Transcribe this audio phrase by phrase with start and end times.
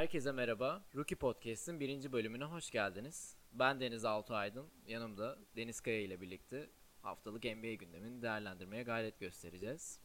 [0.00, 0.84] Herkese merhaba.
[0.96, 3.36] Rookie Podcast'in birinci bölümüne hoş geldiniz.
[3.52, 4.70] Ben Deniz Altuaydın.
[4.86, 6.70] Yanımda Deniz Kaya ile birlikte
[7.02, 10.00] haftalık NBA gündemini değerlendirmeye gayret göstereceğiz.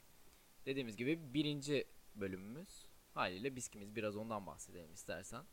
[0.66, 2.86] Dediğimiz gibi birinci bölümümüz.
[3.13, 5.46] Haliyle biz kimiz biraz ondan bahsedelim istersen.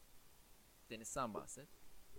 [0.90, 1.68] Deniz sen bahset.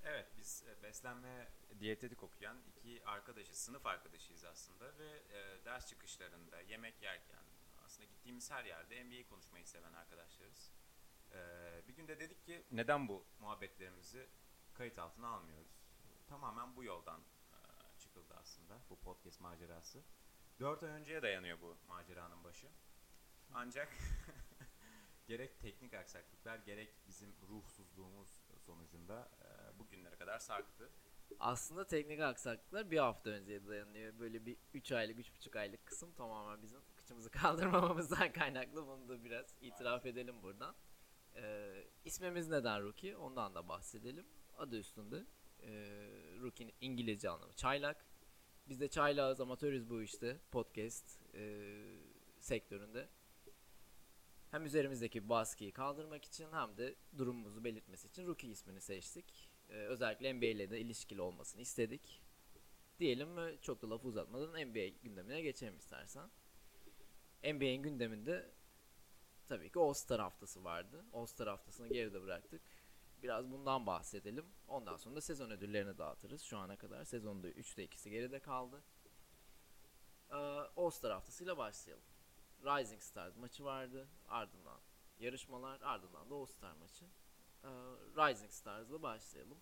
[0.04, 1.48] Evet biz e, beslenme
[1.80, 7.44] diyetetik okuyan iki arkadaşız, sınıf arkadaşıyız aslında ve e, ders çıkışlarında, yemek yerken
[7.86, 10.72] aslında gittiğimiz her yerde NBA konuşmayı seven arkadaşlarız.
[11.34, 11.40] E,
[11.88, 14.28] bir günde dedik ki neden bu muhabbetlerimizi
[14.74, 15.84] kayıt altına almıyoruz?
[16.28, 17.20] Tamamen bu yoldan
[17.54, 17.58] e,
[18.00, 20.04] çıkıldı aslında bu podcast macerası.
[20.60, 22.68] Dört ay önceye dayanıyor bu maceranın başı.
[23.54, 23.90] Ancak
[25.28, 30.90] gerek teknik aksaklıklar gerek bizim ruhsuzluğumuz sonucunda e, bugünlere kadar sarktı.
[31.40, 34.20] Aslında teknik aksaklıklar bir hafta önceye dayanıyor.
[34.20, 38.88] Böyle bir 3 aylık, 3,5 aylık kısım tamamen bizim kıçımızı kaldırmamamızdan kaynaklı.
[38.88, 40.76] Bunu da biraz itiraf edelim buradan.
[41.36, 43.16] Ee, ismimiz neden Rookie?
[43.16, 44.26] Ondan da bahsedelim.
[44.58, 45.26] Adı üstünde.
[45.62, 45.70] Ee,
[46.42, 48.06] Rookie'nin İngilizce anlamı çaylak.
[48.70, 50.38] Biz de çaylağız, amatörüz bu işte.
[50.52, 51.72] Podcast e,
[52.40, 53.10] sektöründe.
[54.52, 59.50] Hem üzerimizdeki baskıyı kaldırmak için hem de durumumuzu belirtmesi için Rookie ismini seçtik.
[59.70, 62.22] Ee, özellikle NBA ile de ilişkili olmasını istedik.
[63.00, 66.30] Diyelim ve çok da lafı uzatmadan NBA gündemine geçelim istersen.
[67.44, 68.52] NBA'in gündeminde
[69.48, 71.06] tabii ki All-Star haftası vardı.
[71.14, 72.62] All-Star haftasını geride bıraktık.
[73.24, 74.46] Biraz bundan bahsedelim.
[74.68, 76.42] Ondan sonra da sezon ödüllerini dağıtırız.
[76.42, 78.84] Şu ana kadar sezonda 3'te 2'si geride kaldı.
[80.32, 80.36] Ee,
[80.78, 82.06] All-Star haftasıyla başlayalım.
[82.64, 84.08] Rising Stars maçı vardı.
[84.28, 84.80] Ardından
[85.20, 87.06] yarışmalar, ardından da All-Star maçı.
[87.64, 87.68] Ee,
[88.16, 89.58] Rising Stars'la başlayalım.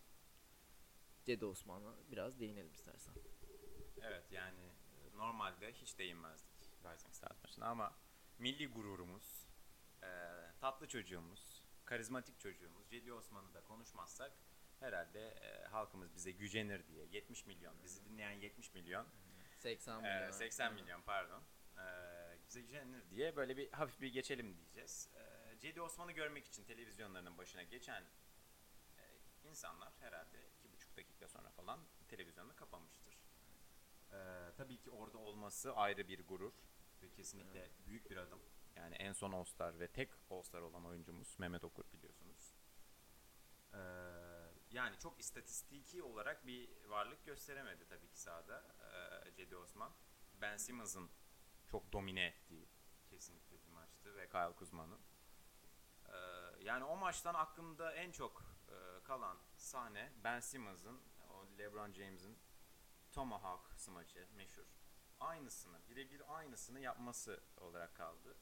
[1.26, 3.14] Cedi Osman'la biraz değinelim istersen.
[4.02, 7.96] Evet yani e, normalde hiç değinmezdik Rising Stars maçına ama
[8.40, 9.41] milli gururumuz,
[10.04, 10.08] e,
[10.60, 14.32] tatlı çocuğumuz, karizmatik çocuğumuz Cedi Osman'ı da konuşmazsak
[14.80, 19.08] herhalde e, halkımız bize gücenir diye 70 milyon, bizi dinleyen 70 milyon,
[19.58, 20.32] 80 e, milyon.
[20.32, 21.44] 80 milyon pardon,
[21.78, 21.84] e,
[22.48, 25.10] bize gücenir diye böyle bir hafif bir geçelim diyeceğiz.
[25.16, 28.02] E, Cedi Osman'ı görmek için televizyonlarının başına geçen
[28.98, 29.04] e,
[29.44, 33.22] insanlar herhalde iki buçuk dakika sonra falan televizyonu kapamıştır.
[34.14, 36.54] Ee, tabii ki orada olması ayrı bir gurur
[37.02, 38.40] ve kesinlikle büyük bir adım.
[38.82, 42.56] Yani en son All-Star ve tek All-Star olan oyuncumuz Mehmet Okur biliyorsunuz.
[43.74, 43.78] Ee,
[44.72, 49.92] yani çok istatistiki olarak bir varlık gösteremedi tabii ki sahada ee, Cedi Osman.
[50.42, 51.10] Ben Simmons'ın
[51.68, 52.70] çok domine ettiği
[53.10, 55.00] kesinlikle bir maçtı ve Kyle Kuzma'nın.
[56.06, 56.16] Ee,
[56.60, 62.40] yani o maçtan aklımda en çok e, kalan sahne Ben Simmons'ın, o LeBron James'in
[63.12, 64.66] Tomahawk smacı meşhur.
[65.20, 68.38] Aynısını, birebir aynısını yapması olarak kaldı.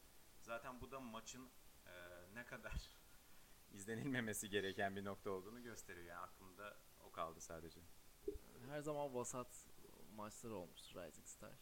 [0.50, 1.50] Zaten bu da maçın
[1.86, 1.92] e,
[2.34, 2.90] ne kadar
[3.74, 6.06] izlenilmemesi gereken bir nokta olduğunu gösteriyor.
[6.06, 6.78] Yani aklımda
[7.08, 7.80] o kaldı sadece.
[8.70, 9.68] Her zaman vasat
[10.16, 11.54] maçlar olmuş Rising Star.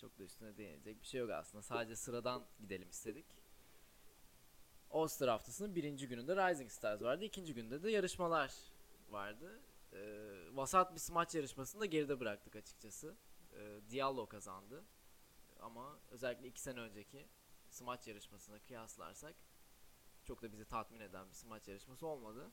[0.00, 1.62] Çok da üstüne değinecek bir şey yok aslında.
[1.62, 3.26] Sadece sıradan gidelim istedik.
[4.90, 7.24] All-Star haftasının birinci gününde Rising Stars vardı.
[7.24, 8.54] ikinci günde de yarışmalar
[9.10, 9.60] vardı.
[9.92, 9.98] Ee,
[10.52, 13.16] vasat bir smaç yarışmasını da geride bıraktık açıkçası.
[13.52, 14.84] Ee, Diallo kazandı.
[15.60, 17.26] Ama özellikle iki sene önceki
[17.74, 19.34] smaç yarışmasına kıyaslarsak
[20.24, 22.52] çok da bizi tatmin eden bir smaç yarışması olmadı.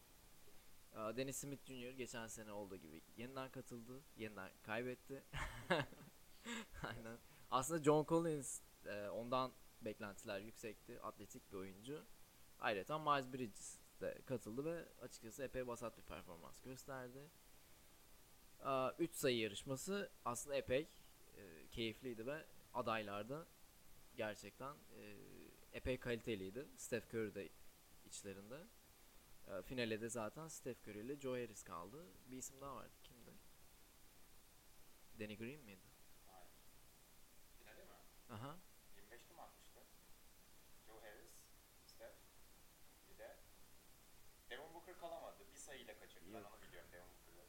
[0.93, 1.91] Ee, Dennis Smith Jr.
[1.91, 4.03] geçen sene olduğu gibi yeniden katıldı.
[4.15, 5.23] Yeniden kaybetti.
[6.83, 7.17] Aynen.
[7.51, 11.01] Aslında John Collins e, ondan beklentiler yüksekti.
[11.01, 12.05] Atletik bir oyuncu.
[12.59, 17.29] Ayrıca Miles Bridges de katıldı ve açıkçası epey vasat bir performans gösterdi.
[18.99, 20.87] 3 sayı yarışması aslında epey
[21.37, 23.47] e, keyifliydi ve adaylarda
[24.16, 25.17] gerçekten e,
[25.73, 26.67] epey kaliteliydi.
[26.77, 27.49] Steph Curry de
[28.05, 28.67] içlerinde.
[29.47, 32.05] E, finale de zaten Steph Curry ile Joe Harris kaldı.
[32.31, 32.94] Bir isim daha vardı.
[33.03, 33.31] Kimdi?
[35.19, 35.88] Danny Green miydi?
[36.27, 36.51] Hayır.
[37.59, 37.94] Finale mi?
[38.29, 38.57] Aha.
[38.97, 39.79] 25'te mi atmıştı?
[40.88, 41.43] Joe Harris,
[41.85, 42.16] Steph,
[43.09, 43.38] bir de
[44.49, 45.43] Devin Booker kalamadı.
[45.53, 46.34] Bir sayıyla kaçırdı.
[46.34, 47.47] Ben onu biliyorum Devin Booker'ı.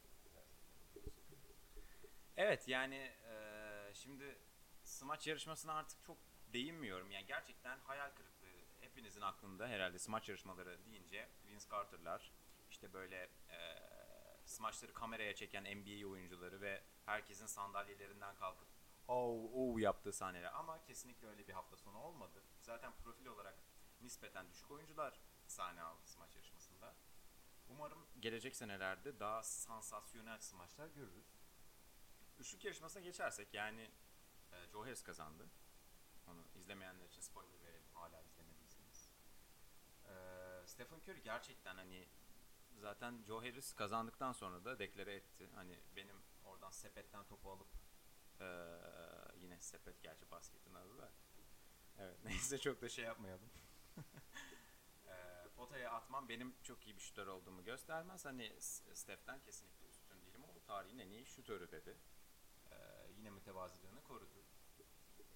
[2.37, 4.37] Evet yani eee, şimdi
[4.83, 6.17] smaç yarışmasına artık çok
[6.53, 7.11] değinmiyorum.
[7.11, 8.47] Yani gerçekten hayal kırıklığı
[8.81, 12.31] hepinizin aklında herhalde smaç yarışmaları deyince Vince Carter'lar
[12.69, 13.93] işte böyle eee
[14.45, 18.67] smaçları kameraya çeken NBA oyuncuları ve herkesin sandalyelerinden kalkıp
[19.07, 22.43] oh, oh yaptığı sahneler ama kesinlikle öyle bir hafta sonu olmadı.
[22.61, 23.55] Zaten profil olarak
[24.01, 26.95] nispeten düşük oyuncular sahne aldı smaç yarışmasında.
[27.69, 31.35] Umarım gelecek senelerde daha sansasyonel smaçlar görürüz.
[32.39, 33.91] Üçlük yarışmasına geçersek yani
[34.51, 35.49] e, Joe Harris kazandı.
[36.27, 39.09] Onu izlemeyenler için spoiler verelim hala izlemediyseniz.
[40.05, 40.11] E,
[40.65, 42.07] Stephen Curry gerçekten hani
[42.77, 45.49] zaten Joe Harris kazandıktan sonra da deklare etti.
[45.55, 47.67] Hani benim oradan sepetten topu alıp
[48.39, 48.79] eee,
[49.37, 51.11] yine sepet gerçi basketin adı da.
[51.97, 53.49] Evet neyse çok da şey yapmayalım.
[55.07, 58.25] Eee potaya atmam benim çok iyi bir şutör olduğumu göstermez.
[58.25, 58.55] Hani
[58.93, 60.43] Steph'ten kesinlikle üstün değilim.
[60.43, 61.97] O tarihin en iyi şutörü dedi.
[62.71, 64.43] Eee, yine mütevazılığını korudu.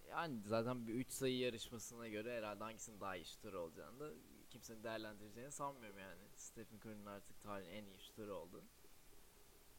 [0.10, 4.14] Yani zaten bir 3 sayı yarışmasına göre herhalde hangisinin daha iyi şutör olacağını da
[4.50, 6.22] kimsenin değerlendireceğini sanmıyorum yani.
[6.36, 8.64] Stephen Curry'nin artık tarihin en iyi şutörü oldu.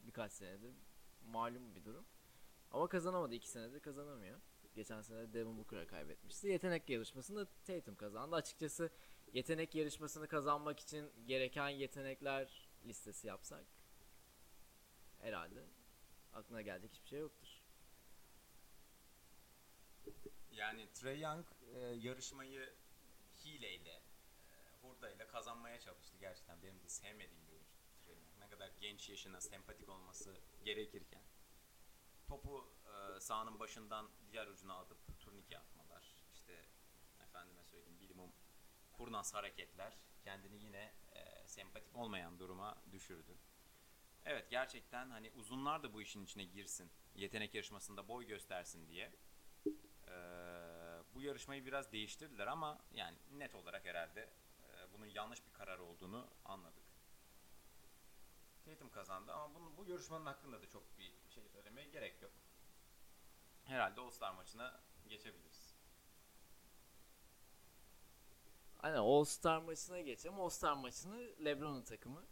[0.07, 0.73] Birkaç senedir
[1.25, 2.05] malum bir durum.
[2.71, 4.39] Ama kazanamadı 2 senedir kazanamıyor.
[4.75, 6.47] Geçen sene de Devin Booker'a kaybetmişti.
[6.47, 8.35] Yetenek yarışmasında Tatum kazandı.
[8.35, 8.89] Açıkçası
[9.33, 13.65] yetenek yarışmasını kazanmak için gereken yetenekler listesi yapsak
[15.19, 15.63] herhalde
[16.33, 17.48] aklına gelecek hiçbir şey yoktur.
[20.51, 21.45] Yani Trey Young
[21.75, 22.73] e, yarışmayı
[23.45, 24.01] hileyle, e,
[24.81, 26.17] hurdayla kazanmaya çalıştı.
[26.19, 28.39] Gerçekten benim de sevmediğim bir oyuncu Trey Young.
[28.39, 31.21] Ne kadar genç yaşına sempatik olması gerekirken.
[32.27, 36.15] Topu e, sahanın başından diğer ucuna atıp turnike atmalar.
[36.33, 36.65] İşte
[37.23, 38.31] efendime söyleyeyim bilimum
[38.93, 43.37] kurnaz hareketler kendini yine e, sempatik olmayan duruma düşürdü.
[44.25, 46.91] Evet gerçekten hani uzunlar da bu işin içine girsin.
[47.15, 49.11] Yetenek yarışmasında boy göstersin diye.
[50.09, 50.13] Ee,
[51.15, 54.21] bu yarışmayı biraz değiştirdiler ama yani net olarak herhalde
[54.63, 56.83] e, bunun yanlış bir karar olduğunu anladık.
[58.65, 62.31] Tatum kazandı ama bunun, bu yarışmanın hakkında da çok bir şey söylemeye gerek yok.
[63.65, 65.75] Herhalde All-Star maçına geçebiliriz.
[68.79, 70.39] Aynen All Star maçına geçelim.
[70.39, 72.23] All Star maçını LeBron'un takımı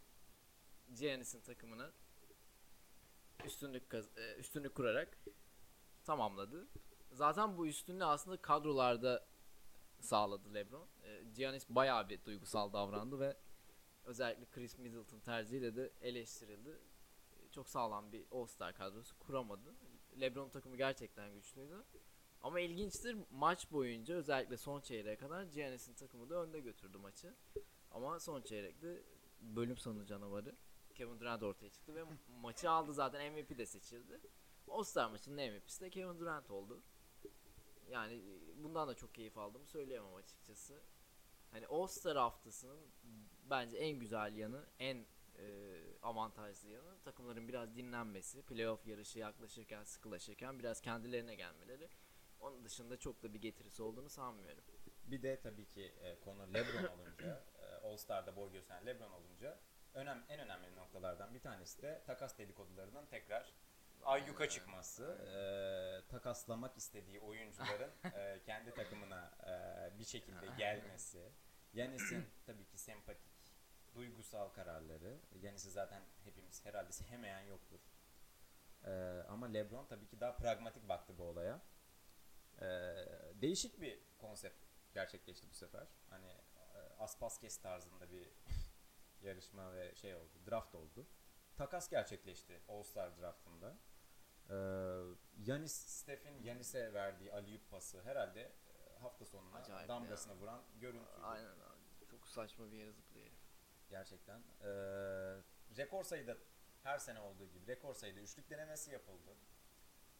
[0.94, 1.92] Giannis'in takımına
[3.44, 5.18] üstünlük e, üstünlük kurarak
[6.04, 6.68] tamamladı.
[7.18, 9.26] Zaten bu üstünlüğü aslında kadrolarda
[10.00, 10.86] sağladı LeBron.
[11.02, 13.36] E, Giannis bayağı bir duygusal davrandı ve
[14.04, 16.70] özellikle Chris Middleton tercihiyle de eleştirildi.
[17.32, 19.74] E, Çok sağlam bir All Star kadrosu kuramadı.
[20.20, 21.84] LeBron takımı gerçekten güçlüydü.
[22.42, 27.34] Ama ilginçtir maç boyunca özellikle son çeyreğe kadar Giannis'in takımı da önde götürdü maçı.
[27.90, 29.02] Ama son çeyrekte
[29.40, 30.56] bölüm sonu canavarı
[30.94, 32.04] Kevin Durant ortaya çıktı ve
[32.42, 34.20] maçı aldı zaten MVP de seçildi.
[34.68, 36.82] All-Star maçının MVP'si de Kevin Durant oldu.
[37.90, 40.82] Yani e, bundan da çok keyif aldığımı söyleyemem açıkçası.
[41.50, 42.80] Hani All-Star haftasının
[43.50, 45.06] bence en güzel yanı, en
[45.38, 51.88] e, avantajlı yanı takımların biraz dinlenmesi, playoff yarışı yaklaşırken, sıkılaşırken biraz kendilerine gelmeleri.
[52.40, 54.64] Onun dışında çok da bir getirisi olduğunu sanmıyorum.
[55.04, 59.58] Bir de tabii ki e, konu LeBron olunca, e, All-Star'da boy gösteren LeBron olunca
[59.94, 63.52] önem, en önemli noktalardan bir tanesi de takas dedikodularının tekrar
[64.04, 65.04] ayyuka çıkması.
[65.04, 71.32] E, takaslamak istediği oyuncuların e, kendi takımına e, bir şekilde gelmesi.
[71.72, 73.32] Yanis'in tabii ki sempatik,
[73.94, 75.18] duygusal kararları.
[75.40, 77.80] Yanis'i zaten hepimiz herhalde sevmeyen yoktur.
[78.84, 78.90] E,
[79.28, 81.60] ama LeBron tabii ki daha pragmatik baktı bu olaya.
[82.60, 82.66] E,
[83.34, 84.64] değişik bir konsept
[84.94, 85.86] gerçekleşti bu sefer.
[86.10, 88.28] Hani e, aspas kes tarzında bir
[89.22, 91.06] yarışma ve şey oldu, draft oldu.
[91.56, 93.76] Takas gerçekleşti All-Star draftında.
[94.50, 94.54] Ee,
[95.46, 101.22] Yanis, Steph'in Yanis'e verdiği alley pası herhalde e, hafta sonuna Acayip damgasını vuran görüntüydü.
[101.22, 102.06] Aynen abi.
[102.10, 103.30] Çok saçma bir yere zıplıyor.
[103.90, 104.42] Gerçekten.
[104.60, 104.68] Ee,
[105.76, 106.36] rekor sayıda
[106.82, 109.36] her sene olduğu gibi rekor sayıda üçlük denemesi yapıldı.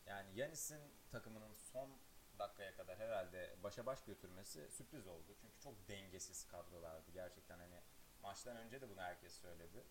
[0.07, 1.91] Yani Yanis'in takımının son
[2.39, 5.35] dakikaya kadar herhalde başa baş götürmesi sürpriz oldu.
[5.41, 7.11] Çünkü çok dengesiz kadrolardı.
[7.11, 7.81] Gerçekten hani
[8.23, 9.85] maçtan önce de bunu herkes söyledi.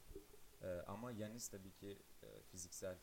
[0.61, 2.97] Ee, ama Yanis tabii ki e, fiziksel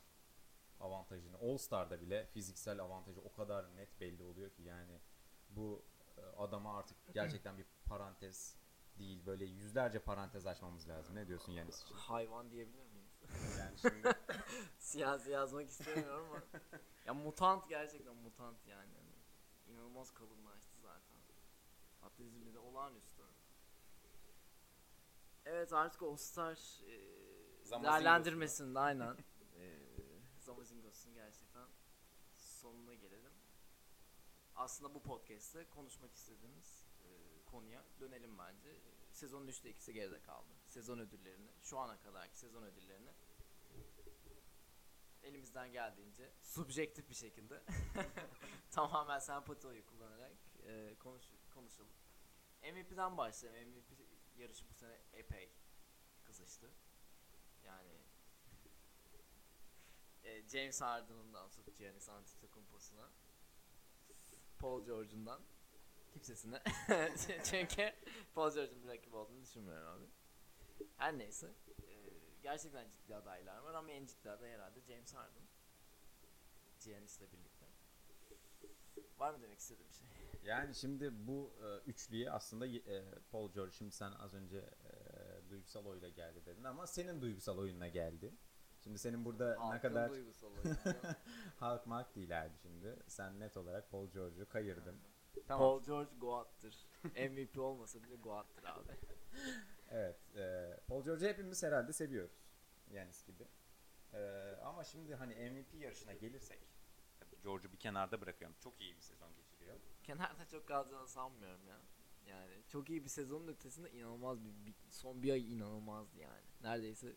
[0.84, 5.00] avantajını All Star'da bile fiziksel avantajı o kadar net belli oluyor ki yani
[5.50, 5.82] bu
[6.16, 8.56] e, adama artık gerçekten bir parantez
[8.98, 11.14] değil böyle yüzlerce parantez açmamız lazım.
[11.14, 11.94] Ne diyorsun Yanis için?
[11.94, 13.04] Hayvan diyebilir miyiz?
[13.58, 14.08] Yani şimdi
[14.78, 16.42] Siyasi yazmak istemiyorum ama.
[17.06, 18.92] ya mutant gerçekten mutant yani.
[18.96, 19.12] Hani
[19.74, 21.18] inanılmaz kalınlaştı zaten.
[22.02, 23.22] Atletizmde de olağanüstü.
[25.46, 29.16] Evet artık All Star e, değerlendirmesinde aynen.
[30.44, 31.68] Zamazingos'un gerçekten
[32.36, 33.32] sonuna gelelim.
[34.54, 37.08] Aslında bu podcast'te konuşmak istediğimiz e,
[37.46, 38.76] konuya dönelim bence.
[39.12, 40.52] Sezonun 3'te ikisi geride kaldı.
[40.66, 43.10] Sezon ödüllerini, şu ana kadarki sezon ödüllerini
[45.22, 47.62] elimizden geldiğince subjektif bir şekilde
[48.70, 50.32] tamamen sempati oyu kullanarak
[50.66, 51.24] e, konuş,
[51.54, 51.92] konuşalım.
[52.62, 53.68] MVP'den başlayalım.
[53.68, 54.00] MVP
[54.36, 55.52] yarışı bu sene epey
[56.24, 56.70] kızıştı.
[57.64, 58.03] Yani
[60.24, 63.10] e, James Harden'ından tut Giannis Antetokounmpo'suna
[64.58, 65.40] Paul George'undan
[66.12, 66.62] kimsesine
[67.44, 67.92] çünkü
[68.34, 70.04] Paul George'un bir rakip olduğunu düşünmüyorum abi.
[70.96, 71.46] Her neyse.
[71.82, 72.10] e,
[72.42, 75.44] gerçekten ciddi adaylar var ama en ciddi aday herhalde James Harden.
[76.84, 77.66] Giannis'le birlikte.
[79.18, 80.06] Var mı demek istediğim bir şey?
[80.44, 84.94] Yani şimdi bu e, üçlüye aslında e, Paul George şimdi sen az önce e,
[85.50, 88.34] duygusal oyla geldi dedin ama senin duygusal oyununa geldi.
[88.84, 90.32] Şimdi senin burada ne Halkın kadar değil mi?
[91.60, 92.96] halk mark değillerdi şimdi.
[93.06, 94.96] Sen net olarak Paul George'u kayırdın.
[95.48, 96.86] Paul George Goat'tır.
[97.04, 98.92] MVP olmasa bile Goat'tır abi.
[99.90, 100.36] Evet.
[100.36, 102.32] E, Paul George'u hepimiz herhalde seviyoruz.
[102.90, 103.48] Yanis gibi.
[104.12, 106.58] E, ama şimdi hani MVP yarışına gelirsek
[107.20, 108.56] tabii George'u bir kenarda bırakıyorum.
[108.60, 109.76] Çok iyi bir sezon geçiriyor.
[110.02, 111.80] Kenarda çok kalacağını sanmıyorum ya.
[112.26, 116.42] Yani çok iyi bir sezonun ötesinde inanılmaz bir, bir- son bir ay inanılmazdı yani.
[116.62, 117.16] Neredeyse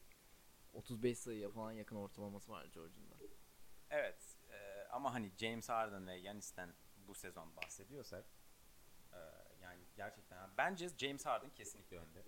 [0.73, 3.15] 35 sayıya falan yakın ortalaması var George'un da.
[3.89, 6.73] Evet e, ama hani James Harden ve Yanis'ten
[7.07, 8.25] bu sezon bahsediyorsak
[9.13, 9.19] e,
[9.61, 12.25] yani gerçekten bence James Harden kesinlikle önde.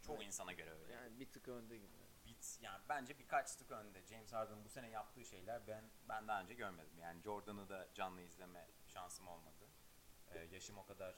[0.00, 0.92] Çoğu insana göre öyle.
[0.92, 2.02] Yani bir tık önde gibi.
[2.26, 4.02] Bit yani bence birkaç tık önde.
[4.02, 6.98] James Harden bu sene yaptığı şeyler ben ben daha önce görmedim.
[6.98, 9.68] Yani Jordan'ı da canlı izleme şansım olmadı.
[10.30, 11.14] E, yaşım o kadar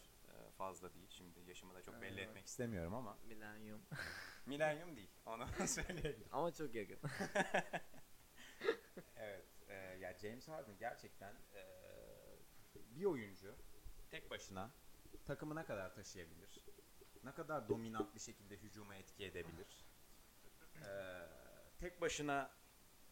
[0.58, 1.08] fazla değil.
[1.10, 2.28] Şimdi yaşımı da çok belli Evet.
[2.28, 3.82] etmek istemiyorum ama Millennium.
[4.46, 5.10] milenyum değil.
[5.26, 6.28] Onu söyleyebilirim.
[6.32, 6.98] Ama çok yakın.
[9.16, 9.44] Evet.
[9.68, 11.62] E, ya James Harden gerçekten e,
[12.74, 13.56] bir oyuncu
[14.10, 14.70] tek başına
[15.24, 16.64] takımına kadar taşıyabilir.
[17.24, 19.84] Ne kadar dominant bir şekilde hücuma etki edebilir.
[20.76, 20.88] E,
[21.78, 22.50] tek başına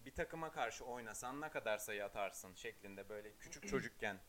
[0.05, 4.21] bir takıma karşı oynasan ne kadar sayı atarsın şeklinde böyle küçük çocukken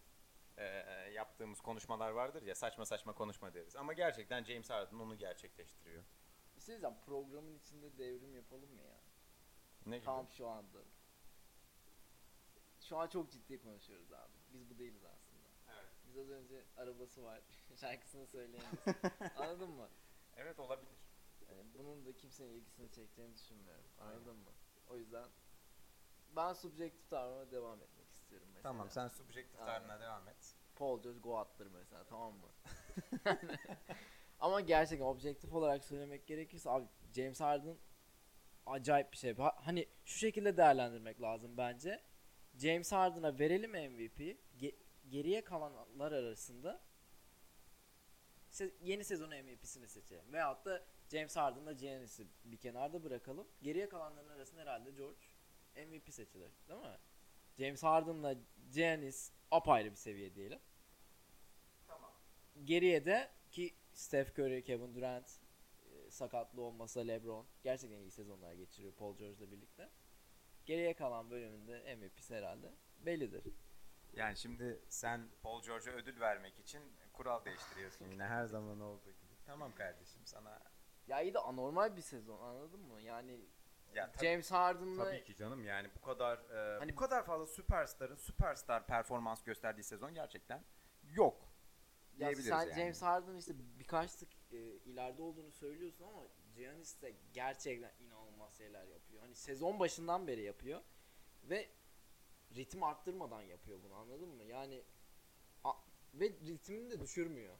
[0.57, 0.65] e,
[1.13, 3.75] yaptığımız konuşmalar vardır ya saçma saçma konuşma deriz.
[3.75, 6.03] Ama gerçekten James Harden onu gerçekleştiriyor.
[6.55, 8.99] bir şey programın içinde devrim yapalım mı ya?
[9.85, 10.05] Ne gibi?
[10.05, 10.79] Tam şu anda.
[12.79, 14.33] Şu an çok ciddi konuşuyoruz abi.
[14.53, 15.47] Biz bu değiliz aslında.
[15.67, 15.91] Evet.
[16.07, 17.41] Biz az önce arabası var.
[17.75, 18.79] Şarkısını söyleyemeyiz.
[19.37, 19.89] Anladın mı?
[20.35, 20.97] Evet olabilir.
[21.49, 23.85] Yani bunun da kimsenin ilgisini çekeceğini düşünmüyorum.
[23.99, 24.51] Anladın mı?
[24.89, 25.29] O yüzden
[26.35, 28.02] ben subjektif tavrıma devam etmek
[28.33, 28.63] istiyorum mesela.
[28.71, 29.73] Tamam sen subjektif Aynen.
[29.73, 30.55] tarzına devam et.
[30.75, 32.47] Paul George Goat'tır mesela tamam mı?
[34.39, 37.77] Ama gerçekten objektif olarak söylemek gerekirse abi James Harden
[38.65, 39.35] acayip bir şey.
[39.35, 42.03] Ha- Hani şu şekilde değerlendirmek lazım bence.
[42.57, 44.19] James Harden'a verelim MVP.
[44.59, 44.75] Ge-
[45.09, 46.81] geriye kalanlar arasında
[48.51, 50.33] se- yeni sezonun MVP'sini seçelim.
[50.33, 53.47] Veyahut da James Harden'la Giannis'i bir kenarda bırakalım.
[53.61, 55.21] Geriye kalanların arasında herhalde George
[55.75, 56.51] MVP seçilir.
[56.69, 56.97] Değil mi?
[57.57, 58.35] James Harden'la
[58.73, 60.59] Giannis apayrı bir seviye diyelim.
[61.87, 62.11] Tamam.
[62.63, 65.39] Geriye de ki Steph Curry, Kevin Durant
[65.85, 69.89] e, sakatlı olmasa LeBron gerçekten iyi sezonlar geçiriyor Paul George'la birlikte.
[70.65, 73.43] Geriye kalan bölümünde MVP'si herhalde bellidir.
[74.13, 76.81] Yani şimdi sen Paul George'a ödül vermek için
[77.13, 79.33] kural değiştiriyorsun yine her zaman olduğu gibi.
[79.45, 80.59] Tamam kardeşim sana
[81.07, 83.01] Ya iyi de anormal bir sezon anladın mı?
[83.01, 83.39] Yani
[83.95, 87.47] ya tabii, James Harden'la tabii ki canım yani bu kadar e, Hani- bu kadar fazla
[87.47, 90.63] süperstarın süperstar performans gösterdiği sezon gerçekten
[91.03, 91.53] yok.
[92.17, 92.73] ya sen yani.
[92.73, 96.21] James Harden işte birkaç tık e, ileride olduğunu söylüyorsun ama
[96.55, 99.21] Giannis de gerçekten inanılmaz şeyler yapıyor.
[99.21, 100.81] Hani sezon başından beri yapıyor
[101.43, 101.69] ve
[102.55, 104.43] ritim arttırmadan yapıyor bunu anladın mı?
[104.43, 104.83] Yani
[105.63, 105.73] a-
[106.13, 107.57] ve ritmini de düşürmüyor.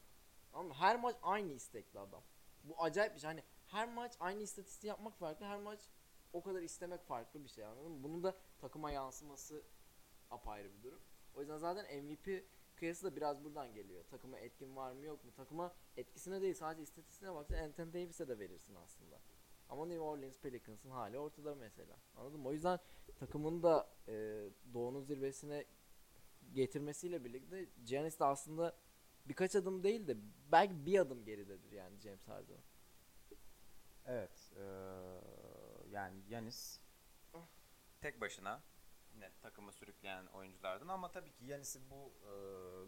[0.53, 2.23] Ama her maç aynı istekli adam.
[2.63, 3.27] Bu acayip bir şey.
[3.27, 5.45] Hani her maç aynı istatistiği yapmak farklı.
[5.45, 5.79] Her maç
[6.33, 8.03] o kadar istemek farklı bir şey anladın mı?
[8.03, 9.63] Bunun da takıma yansıması
[10.31, 10.99] apayrı bir durum.
[11.35, 12.43] O yüzden zaten MVP
[12.75, 14.03] kıyası da biraz buradan geliyor.
[14.09, 15.31] Takıma etkin var mı yok mu?
[15.31, 19.19] Takıma etkisine değil sadece istatistiğine baksan Anthony Davis'e de verirsin aslında.
[19.69, 21.97] Ama New Orleans Pelicans'ın hali ortada mesela.
[22.15, 22.47] Anladın mı?
[22.47, 22.79] O yüzden
[23.19, 24.13] takımın da e,
[24.73, 25.65] doğunun zirvesine
[26.53, 28.75] getirmesiyle birlikte Giannis de aslında
[29.25, 30.17] birkaç adım değil de
[30.51, 32.57] belki bir adım geridedir yani James Harden.
[34.05, 34.51] Evet.
[34.57, 34.63] e,
[35.93, 36.79] yani Yanis
[38.01, 38.61] tek başına
[39.13, 42.29] yine takımı sürükleyen oyunculardan ama tabii ki Yanis'i bu e,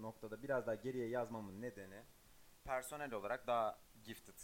[0.02, 2.04] noktada biraz daha geriye yazmamın nedeni
[2.64, 4.40] personel olarak daha gifted,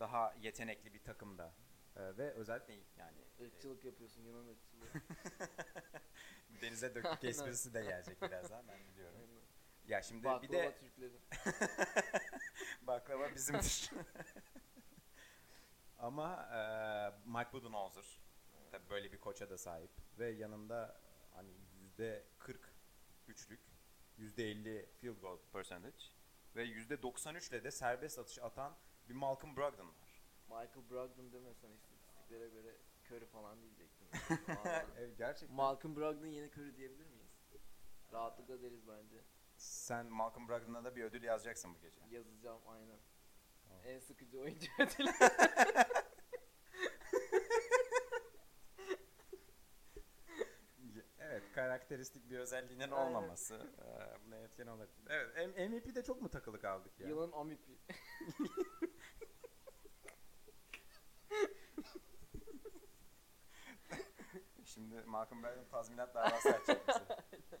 [0.00, 1.54] daha yetenekli bir takımda
[1.96, 4.86] E, ve özellikle yani Irkçılık yapıyorsun Yunan ırkçılığı.
[6.62, 7.28] denize döktük Aynen.
[7.28, 9.20] esprisi de gelecek birazdan ben biliyorum.
[9.86, 11.20] Ya şimdi Baklava bir de Türklerin.
[12.86, 13.90] baklava bizimdir.
[16.08, 16.60] Ama e,
[17.26, 18.20] Mike Budenholzer
[18.70, 21.00] tabii böyle bir koça da sahip ve yanında
[21.34, 21.50] hani
[21.80, 22.74] yüzde 40
[23.28, 23.60] üçlük,
[24.16, 25.96] yüzde 50 field goal percentage
[26.56, 28.76] ve yüzde 93 ile de serbest atış atan
[29.08, 30.22] bir Malcolm Brogdon var.
[30.48, 32.76] Michael Brogdon demesen istatistiklere göre
[33.10, 34.08] Curry falan diyecektim.
[34.98, 35.56] Evet, gerçekten.
[35.56, 37.30] Malcolm Brogdon yeni Curry diyebilir miyiz?
[38.12, 39.24] Rahatlıkla deriz bence.
[39.56, 42.00] Sen Malcolm Brogdon'a da bir ödül yazacaksın bu gece.
[42.10, 42.98] Yazacağım aynen.
[43.68, 43.82] Tamam.
[43.84, 45.10] En sıkıcı oyuncu ödülü.
[52.38, 52.96] özelliğinin Aynen.
[53.06, 55.06] olmaması e, buna etken olabilir.
[55.08, 57.08] Evet, MVP'de çok mu takılı kaldık ya?
[57.08, 57.60] Yılın MVP.
[64.64, 67.16] Şimdi Malcolm Brogdon tazminat davası açacak bize.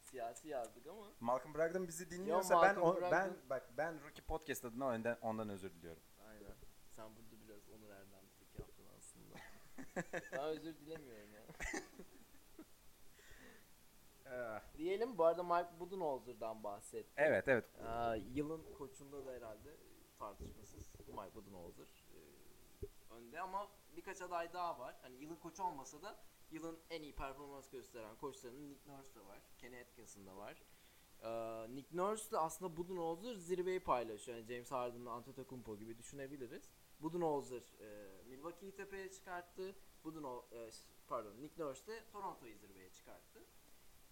[0.00, 1.06] Siyasi yazdık ama.
[1.20, 5.48] Malcolm Brogdon bizi dinliyorsa ben Malcolm o- ben bak ben Rookie Podcast adına ondan, ondan
[5.48, 6.02] özür diliyorum.
[6.28, 6.54] Aynen.
[6.90, 9.34] Sen burada biraz Onur Erdem'lik yaptın aslında.
[10.32, 11.42] ben özür dilemiyorum ya.
[14.78, 17.12] Diyelim bu arada Mike Budenholzer'dan bahsetti.
[17.16, 17.64] Evet evet.
[17.86, 19.76] Aa, yılın koçunda da herhalde
[20.18, 24.96] tartışmasız Mike Budenholzer ee, önde ama birkaç aday daha var.
[25.02, 26.18] Hani yılın koçu olmasa da
[26.50, 29.38] yılın en iyi performans gösteren koçlarının Nick Nurse da var.
[29.58, 30.62] Kenny Atkinson da var.
[31.22, 34.38] Ee, Nick Nurse de aslında Budenholzer zirveyi paylaşıyor.
[34.38, 36.70] Yani James Harden'la Antetokounmpo gibi düşünebiliriz.
[37.00, 39.74] Budenholzer e, Milwaukee'yi tepeye çıkarttı.
[40.04, 40.70] Budenhol e,
[41.06, 43.44] pardon Nick Nurse de Toronto'yu zirveye çıkarttı.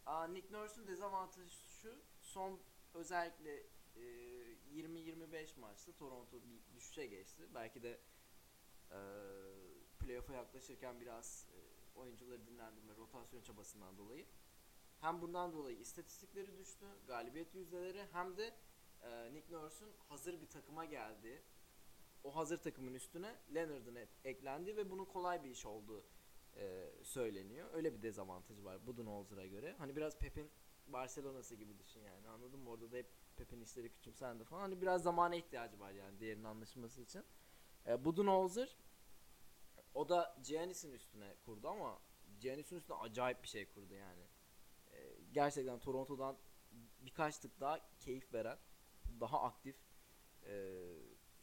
[0.06, 1.94] Aa, Nick Nurse'un dezavantajı şu.
[2.20, 2.60] Son
[2.94, 4.00] özellikle e,
[4.72, 7.48] 20-25 maçta Toronto bir düşüşe geçti.
[7.54, 8.00] Belki de
[8.90, 8.98] e,
[9.98, 11.58] playoff'a yaklaşırken biraz e,
[11.98, 14.26] oyuncuları dinlendirme, rotasyon çabasından dolayı.
[15.00, 18.54] Hem bundan dolayı istatistikleri düştü, galibiyet yüzdeleri hem de
[19.02, 21.42] e, Nick Nurse'un hazır bir takıma geldi.
[22.24, 26.04] O hazır takımın üstüne Leonard'ın eklendi ve bunun kolay bir iş olduğu
[26.56, 27.68] e, söyleniyor.
[27.72, 29.74] Öyle bir dezavantajı var Budenholzer'a göre.
[29.78, 30.50] Hani biraz Pep'in
[30.86, 32.70] Barcelona'sı gibi düşün yani anladın mı?
[32.70, 34.60] Orada da hep Pep'in işleri küçümsendi falan.
[34.60, 37.24] Hani biraz zamana ihtiyacı var yani diğerinin anlaşılması için.
[37.86, 38.76] E, Budenholzer
[39.94, 41.98] o da Giannis'in üstüne kurdu ama
[42.40, 44.22] Giannis'in üstüne acayip bir şey kurdu yani.
[44.92, 46.38] E, gerçekten Toronto'dan
[47.00, 48.58] birkaç tık daha keyif veren,
[49.20, 49.76] daha aktif,
[50.46, 50.74] e,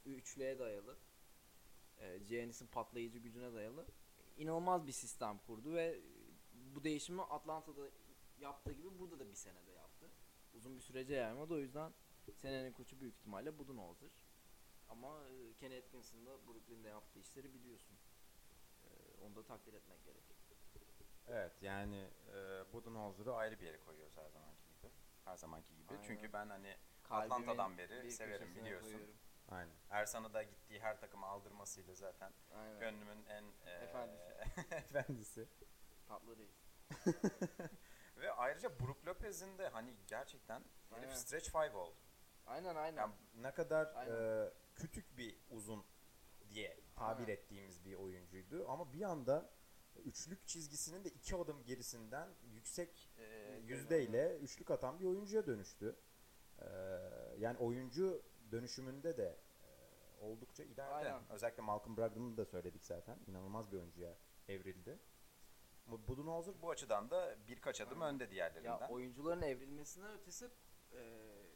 [0.06, 0.98] üçlüye dayalı,
[1.98, 3.88] e, Giannis'in patlayıcı gücüne dayalı
[4.38, 6.02] inanılmaz bir sistem kurdu ve
[6.54, 7.90] bu değişimi Atlanta'da
[8.40, 10.10] yaptığı gibi burada da bir senede yaptı.
[10.54, 11.94] Uzun bir sürece yaymadı o yüzden
[12.36, 14.10] senenin koçu büyük ihtimalle Budenholzer.
[14.90, 17.98] Ama e, Kenny Atkinson'ın da Brooklyn'de yaptığı işleri biliyorsun.
[18.84, 18.88] E,
[19.26, 20.24] onu da takdir etmek gerek.
[21.28, 24.92] Evet yani e, Budenholzer'ı ayrı bir yere koyuyoruz her zamanki gibi.
[25.26, 25.94] Her zamanki gibi.
[25.94, 26.04] Aynen.
[26.04, 28.92] Çünkü ben hani Kalbimin Atlanta'dan beri severim biliyorsun.
[28.92, 29.16] koyuyorum.
[29.54, 29.74] Aynen.
[29.90, 32.80] Ersan'ı da gittiği her takımı aldırmasıyla zaten Aynen.
[32.80, 34.34] gönlümün en e, Efendisi.
[34.76, 35.48] efendisi.
[36.08, 36.54] Tatlı değil.
[38.18, 41.16] Ve ayrıca Brook Lopez'in de hani gerçekten herif Aynen.
[41.16, 41.98] stretch five oldu.
[42.46, 42.98] Aynen aynen.
[42.98, 44.46] Yani ne kadar Aynen.
[44.46, 45.86] e, küçük bir uzun
[46.50, 47.34] diye tabir Aynen.
[47.34, 49.50] ettiğimiz bir oyuncuydu ama bir anda
[50.06, 53.24] üçlük çizgisinin de iki adım gerisinden yüksek e,
[53.64, 55.96] Yüzdeyle, üçlük atan bir oyuncuya dönüştü.
[56.60, 56.68] E,
[57.38, 59.38] yani oyuncu dönüşümünde de
[60.24, 60.84] oldukça ileride.
[60.84, 61.22] Aynen.
[61.30, 63.20] Özellikle Malcolm Brogdon'u da söyledik zaten.
[63.28, 65.00] İnanılmaz bir oyuncuya evrildi.
[65.88, 68.16] Bu Budenholzer bu açıdan da birkaç adım Aynen.
[68.16, 68.80] önde diğerlerinden.
[68.80, 70.50] Ya oyuncuların evrilmesinden ötesi
[70.94, 71.02] e,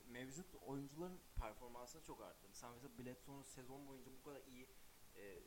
[0.07, 2.53] mevcut oyuncuların performansını çok arttırdı.
[2.53, 4.67] Sen mesela Bledsoe'nun sezon boyunca bu kadar iyi
[5.15, 5.39] e,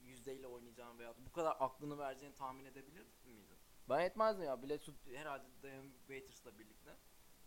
[0.00, 3.58] yüzdeyle oynayacağını veya bu kadar aklını vereceğini tahmin edebilir miydin?
[3.88, 4.62] Ben etmezdim ya.
[4.62, 6.96] Bledsoe herhalde Dion Waiters'la birlikte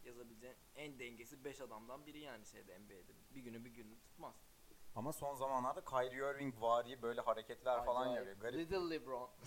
[0.03, 3.13] yazabileceğin en dengesi 5 adamdan biri yani şeyde NBA'de.
[3.35, 4.50] Bir günü bir günü tutmaz.
[4.95, 8.17] Ama son zamanlarda Kyrie Irving vari böyle hareketler falan Acayip.
[8.27, 8.37] yapıyor.
[8.51, 8.59] Garip.
[8.59, 9.29] Little LeBron.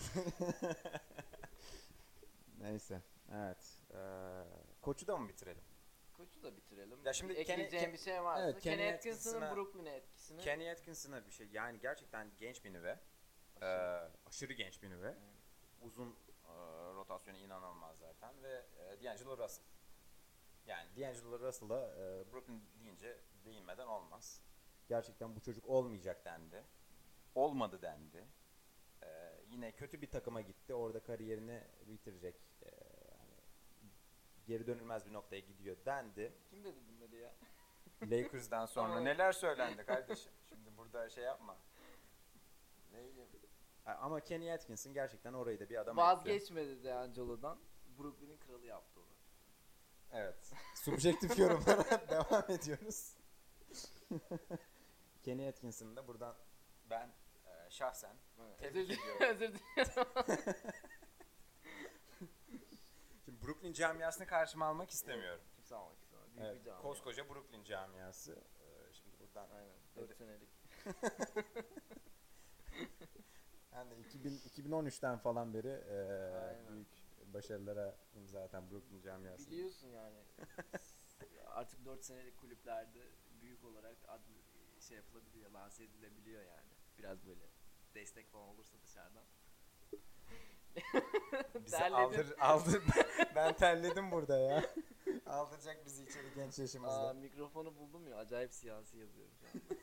[2.59, 3.01] Neyse.
[3.33, 3.81] Evet.
[3.93, 4.43] Ee,
[4.81, 5.63] koçu da mı bitirelim?
[6.13, 6.99] Koçu da bitirelim.
[7.05, 8.43] Ya şimdi Ekleyeceğim Kenny- bir şey varsa.
[8.43, 10.41] Evet, Kenny, Kenny Atkinson'ın Brooklyn'e etkisini.
[10.41, 11.47] Kenny Atkinson'a bir şey.
[11.47, 12.99] Yani gerçekten genç bir nüve.
[13.61, 14.11] Ee, Aşırı.
[14.27, 15.15] aşırı genç bir nüve.
[15.81, 16.09] Uzun
[16.45, 16.53] e,
[16.95, 19.65] rotasyonu inanılmaz zaten ve e, D'Angelo Russell.
[20.65, 24.41] Yani D'Angelo Russell'a e, Brooklyn deyince değinmeden olmaz.
[24.87, 26.63] Gerçekten bu çocuk olmayacak dendi.
[27.35, 28.25] Olmadı dendi.
[29.03, 29.07] Ee,
[29.47, 30.73] yine kötü bir takıma gitti.
[30.73, 32.35] Orada kariyerini bitirecek.
[32.61, 32.69] Ee,
[33.11, 33.33] yani
[34.47, 36.33] geri dönülmez bir noktaya gidiyor dendi.
[36.49, 37.33] Kim dedi bunları ya?
[38.03, 40.31] Lakers'dan sonra neler söylendi kardeşim.
[40.49, 41.57] Şimdi burada şey yapma.
[42.91, 43.29] Ne bileyim.
[43.85, 46.07] Ama Kenny Atkinson gerçekten orayı da bir adam etti.
[46.07, 47.59] Vazgeçmedi D'Angelo'dan.
[47.99, 49.15] Brooklyn'in kralı yaptı onu.
[50.11, 50.53] Evet.
[50.75, 53.13] Subjektif yorumlara devam ediyoruz.
[55.25, 56.35] Kenny Atkinson'ı da buradan
[56.89, 57.07] ben
[57.45, 58.15] e, şahsen
[58.57, 59.21] Tebrik ediyorum.
[59.29, 60.07] Özür dilerim.
[63.25, 65.41] şimdi Brooklyn camiasını karşıma almak istemiyorum.
[65.55, 66.35] Kimse almak istemez.
[66.35, 68.31] Büyük Evet, bir koskoca Brooklyn camiası.
[68.31, 69.75] E, Şimdi buradan Aynen.
[69.95, 70.49] 4 senelik.
[73.91, 75.95] de 2000, 2013'ten falan beri e,
[76.35, 76.67] Aynen.
[76.67, 76.87] büyük
[77.33, 79.51] başarılara imza atan Brooklyn camiası.
[79.51, 80.23] Biliyorsun yani.
[81.45, 83.11] Artık 4 senelik kulüplerde
[83.41, 84.21] büyük olarak ad,
[84.87, 86.71] şey yapılabiliyor, lanse edilebiliyor yani.
[86.97, 87.49] Biraz böyle
[87.95, 89.25] destek falan olursa dışarıdan.
[91.65, 91.95] Bizi Terledim.
[92.03, 92.83] aldır, aldır.
[93.35, 94.63] ben terledim burada ya.
[95.25, 97.09] Aldıracak bizi içeri genç yaşımızda.
[97.09, 99.77] Aa, mikrofonu buldum ya acayip siyasi yazıyorum şu an.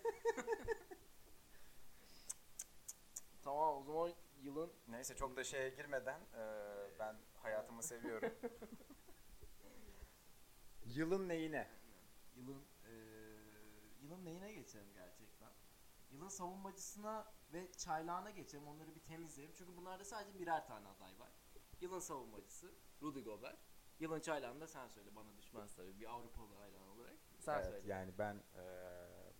[3.42, 4.12] tamam o zaman
[4.42, 6.44] yılın Neyse çok da şeye girmeden e,
[6.98, 8.34] ben hayatımı seviyorum.
[10.84, 11.68] Yılın neyine?
[12.36, 12.64] yılın
[14.12, 15.50] yılın neyine geçelim gerçekten?
[16.10, 18.68] Yılın savunmacısına ve çaylağına geçelim.
[18.68, 19.54] Onları bir temizleyelim.
[19.58, 21.32] Çünkü bunlarda sadece birer tane aday var.
[21.80, 22.72] Yılın savunmacısı
[23.02, 23.58] Rudy Gobert.
[24.00, 25.14] Yılın çaylağını da sen söyle.
[25.16, 26.00] Bana düşmez tabii.
[26.00, 27.16] Bir Avrupalı hayran olarak.
[27.38, 27.88] Sen evet, söyle.
[27.88, 28.64] yani ben e,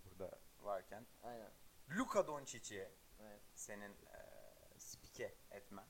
[0.04, 1.50] burada varken Aynen.
[1.98, 2.88] Luka Doncic'i
[3.20, 3.42] Evet.
[3.54, 4.18] senin e,
[4.78, 5.86] spike etmen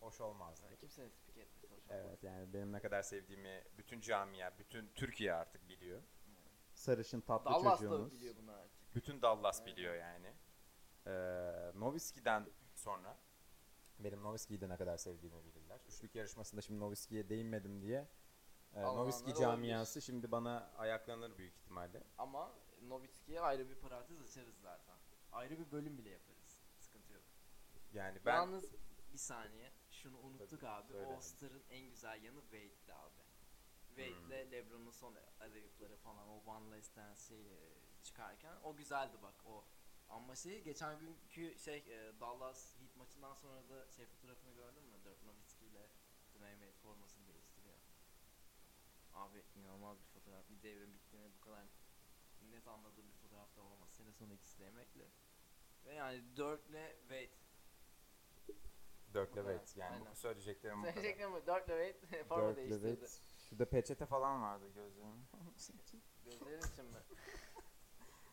[0.00, 0.76] hoş olmazdı.
[0.80, 2.06] Kimsenin spik etmesi hoş olmaz.
[2.08, 6.02] Evet yani benim ne kadar sevdiğimi bütün camia, bütün Türkiye artık biliyor.
[6.78, 8.12] Sarışın tatlı Dallas da çocuğumuz.
[8.12, 8.94] biliyor bunu artık.
[8.94, 10.34] Bütün Dallas biliyor yani.
[11.06, 11.10] Ee,
[11.74, 13.16] Nowitzki'den sonra
[13.98, 15.80] benim Nowitzki'yi de ne kadar sevdiğimi bilirler.
[15.88, 18.08] Üçlük yarışmasında şimdi Nowitzki'ye değinmedim diye
[18.74, 19.40] e, Almanlar Nowitzki olabilir.
[19.42, 22.02] camiası şimdi bana ayaklanır büyük ihtimalle.
[22.18, 24.94] Ama Novitski'ye ayrı bir parantez açarız zaten.
[25.32, 26.58] Ayrı bir bölüm bile yaparız.
[26.78, 27.22] Sıkıntı yok.
[27.92, 28.72] Yani ben Yalnız
[29.12, 31.22] bir saniye şunu unuttuk Tabii, abi.
[31.22, 31.54] söyle.
[31.70, 33.27] En güzel yanı Wade'di abi.
[33.98, 34.52] Wade'le Hmm.
[34.52, 37.58] LeBron'un son adayıkları falan o One Last Dance şeyi
[38.02, 39.64] çıkarken o güzeldi bak o.
[40.08, 44.98] Ama şey geçen günkü şey e, Dallas Heat maçından sonra da şey fotoğrafını gördün mü?
[45.04, 45.88] Dirk Nowitzki ile
[46.34, 47.76] Dwayne Wade formasını değiştiriyor.
[49.14, 50.50] Abi inanılmaz bir fotoğraf.
[50.50, 51.64] Bir devrin bittiğini bu kadar
[52.50, 53.90] net anladığım bir fotoğrafta olamaz.
[53.90, 55.08] Sene sonu ikisi de emekli.
[55.86, 57.30] Ve yani Dirk'le Wade
[59.14, 59.34] Dirk'le.
[59.34, 60.10] Wade yani Aynen.
[60.10, 60.94] bu söyleyeceklerim bu kadar.
[60.94, 61.36] Söyleyeceklerim bu.
[61.46, 63.06] Dirk'le Wade forma Dirk'le değiştirdi.
[63.06, 63.37] Wade.
[63.48, 65.28] Şurada peçete falan vardı gözlerim.
[66.24, 66.98] Gözlerin için mi?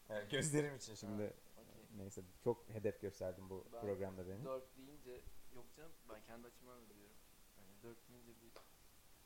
[0.10, 1.24] Evet, gözlerim için şimdi.
[1.24, 1.86] Okey.
[1.98, 4.44] Neyse çok hedef gösterdim bu Ben programda beni.
[4.46, 5.22] Dirk deyince
[5.56, 7.16] yok canım ben kendi açımdan da diyorum.
[7.58, 8.52] Yani Dirk deyince bir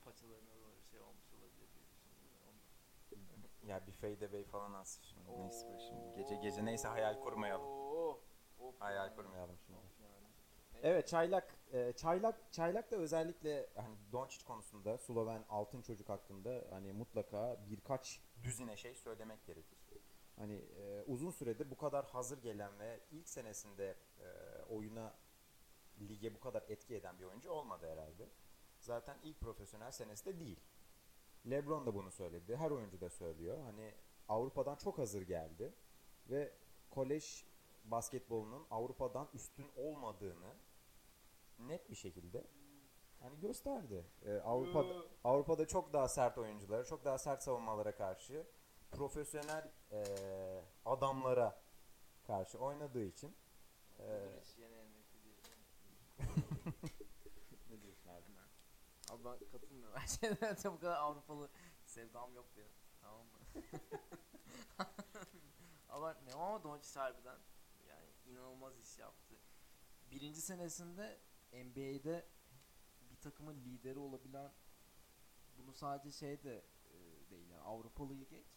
[0.02, 1.86] paçalarına doğru şey olmuş olabilir diye
[3.36, 3.49] Ondan.
[3.67, 5.39] Ya bir fade away falan az şimdi.
[5.39, 7.67] Neyse bak şimdi gece gece neyse hayal kurmayalım.
[7.67, 8.21] Oo,
[8.60, 9.80] of Hayal kurmayalım şimdi.
[10.84, 16.94] Evet çaylak e, çaylak çaylak da özellikle hani Doncic konusunda Sloven altın çocuk hakkında hani
[16.94, 19.80] mutlaka birkaç düzine şey söylemek gerekir.
[20.36, 24.28] Hani e, uzun süredir bu kadar hazır gelen ve ilk senesinde e,
[24.70, 25.13] oyuna
[26.00, 28.30] lige bu kadar etki eden bir oyuncu olmadı herhalde.
[28.80, 30.60] Zaten ilk profesyonel senesi de değil.
[31.50, 32.56] LeBron da bunu söyledi.
[32.56, 33.58] Her oyuncu da söylüyor.
[33.63, 33.94] Hani
[34.28, 35.74] Avrupa'dan çok hazır geldi
[36.30, 36.54] ve
[36.89, 37.46] kolej
[37.84, 40.56] basketbolunun Avrupa'dan üstün olmadığını
[41.60, 42.48] net bir şekilde
[43.19, 44.06] hani gösterdi.
[44.26, 44.93] Ee, Avrupa'da
[45.24, 48.48] Avrupa'da çok daha sert oyunculara, çok daha sert savunmalara karşı
[48.91, 51.62] profesyonel eee, adamlara
[52.28, 53.36] karşı oynadığı için
[54.00, 54.39] diye.
[57.69, 58.24] ne diyorsun abi?
[59.12, 59.98] Abi ben katılmıyorum.
[59.98, 61.50] Her şeyden de bu kadar Avrupalı
[61.86, 62.72] sevdam yok benim.
[63.02, 63.63] Tamam mı?
[65.89, 67.38] Abartmıyorum ama Doncic harbiden
[67.88, 69.36] yani inanılmaz iş yaptı.
[70.12, 71.19] Birinci senesinde
[71.53, 72.27] NBA'de
[73.12, 74.51] bir takımın lideri olabilen
[75.57, 78.47] bunu sadece şey de e, değil yani Avrupalıyı geç.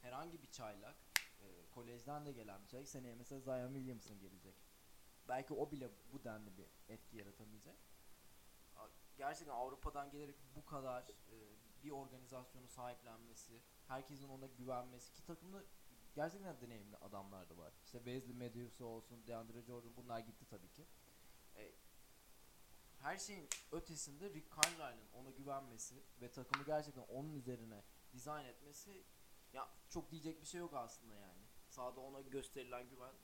[0.00, 0.96] Herhangi bir çaylak
[1.40, 4.54] e, kolejden de gelen bir çaylak seneye mesela Zion Williamson gelecek.
[5.28, 7.76] Belki o bile bu denli bir etki yaratamayacak
[9.20, 11.36] gerçekten Avrupa'dan gelerek bu kadar e,
[11.82, 15.64] bir organizasyonu sahiplenmesi, herkesin ona güvenmesi ki takımda
[16.14, 17.72] gerçekten deneyimli adamlar da var.
[17.84, 20.86] İşte Wesley Matthews olsun, DeAndre Jordan bunlar gitti tabii ki.
[23.02, 27.82] Her şeyin ötesinde Rick Carlisle'ın ona güvenmesi ve takımı gerçekten onun üzerine
[28.12, 29.04] dizayn etmesi
[29.52, 31.42] ya çok diyecek bir şey yok aslında yani.
[31.68, 33.14] Sahada ona gösterilen güven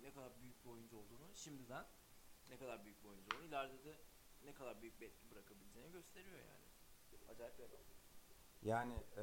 [0.00, 1.86] ne kadar büyük bir oyuncu olduğunu şimdiden
[2.50, 3.96] ne kadar büyük bir oyuncu olduğunu ileride de
[4.44, 6.68] ne kadar büyük bir etki bırakabileceğini gösteriyor yani.
[7.28, 7.68] Acayip bir.
[8.62, 9.22] Yani e,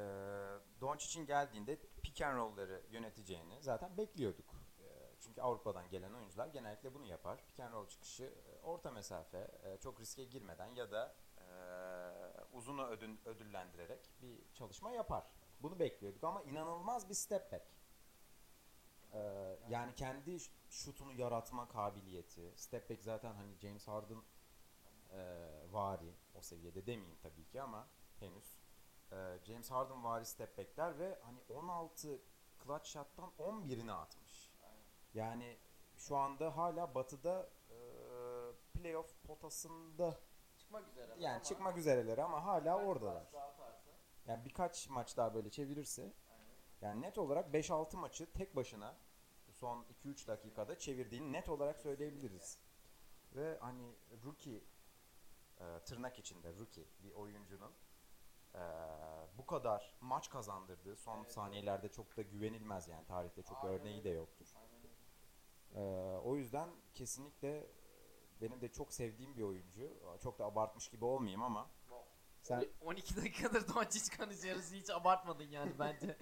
[0.80, 4.65] Doncic'in geldiğinde pick and roll'ları yöneteceğini zaten bekliyorduk.
[5.26, 7.44] Çünkü Avrupa'dan gelen oyuncular genellikle bunu yapar.
[7.46, 11.46] Pick and roll çıkışı e, orta mesafe, e, çok riske girmeden ya da e,
[12.52, 15.24] uzunu ödün, ödüllendirerek bir çalışma yapar.
[15.60, 17.66] Bunu bekliyorduk ama inanılmaz bir step back.
[19.68, 20.38] Yani kendi
[20.70, 22.52] şutunu yaratma kabiliyeti.
[22.56, 24.22] Step back zaten hani James Harden
[25.70, 27.88] vari o seviyede demeyeyim tabii ki ama
[28.20, 28.58] henüz
[29.44, 32.20] James Harden vari step back'ler ve hani 16
[32.64, 34.25] clutch shot'tan 11'ini atmış.
[35.16, 35.58] Yani
[35.96, 37.76] şu anda hala batıda e,
[38.74, 40.18] playoff potasında
[40.58, 41.12] Çıkmak üzere.
[41.18, 43.26] yani ama çıkmak üzereler ama hala oradalar.
[44.26, 46.54] Yani birkaç maç daha böyle çevirirse aynen.
[46.80, 48.96] yani net olarak 5-6 maçı tek başına
[49.50, 52.58] son 2-3 dakikada çevirdiğini net olarak söyleyebiliriz.
[53.34, 54.64] Ve hani rookie
[55.60, 57.72] e, tırnak içinde rookie bir oyuncunun
[58.54, 58.60] e,
[59.38, 61.32] bu kadar maç kazandırdığı son Evet.
[61.32, 64.46] saniyelerde çok da güvenilmez yani tarihte çok Aynen örneği de yoktur.
[65.76, 65.80] E,
[66.24, 67.66] o yüzden kesinlikle
[68.40, 69.90] benim de çok sevdiğim bir oyuncu.
[70.22, 71.70] Çok da abartmış gibi olmayayım ama
[72.42, 76.18] sen 12 dakikadır Doncic konuşuyoruz hiç abartmadın yani bence.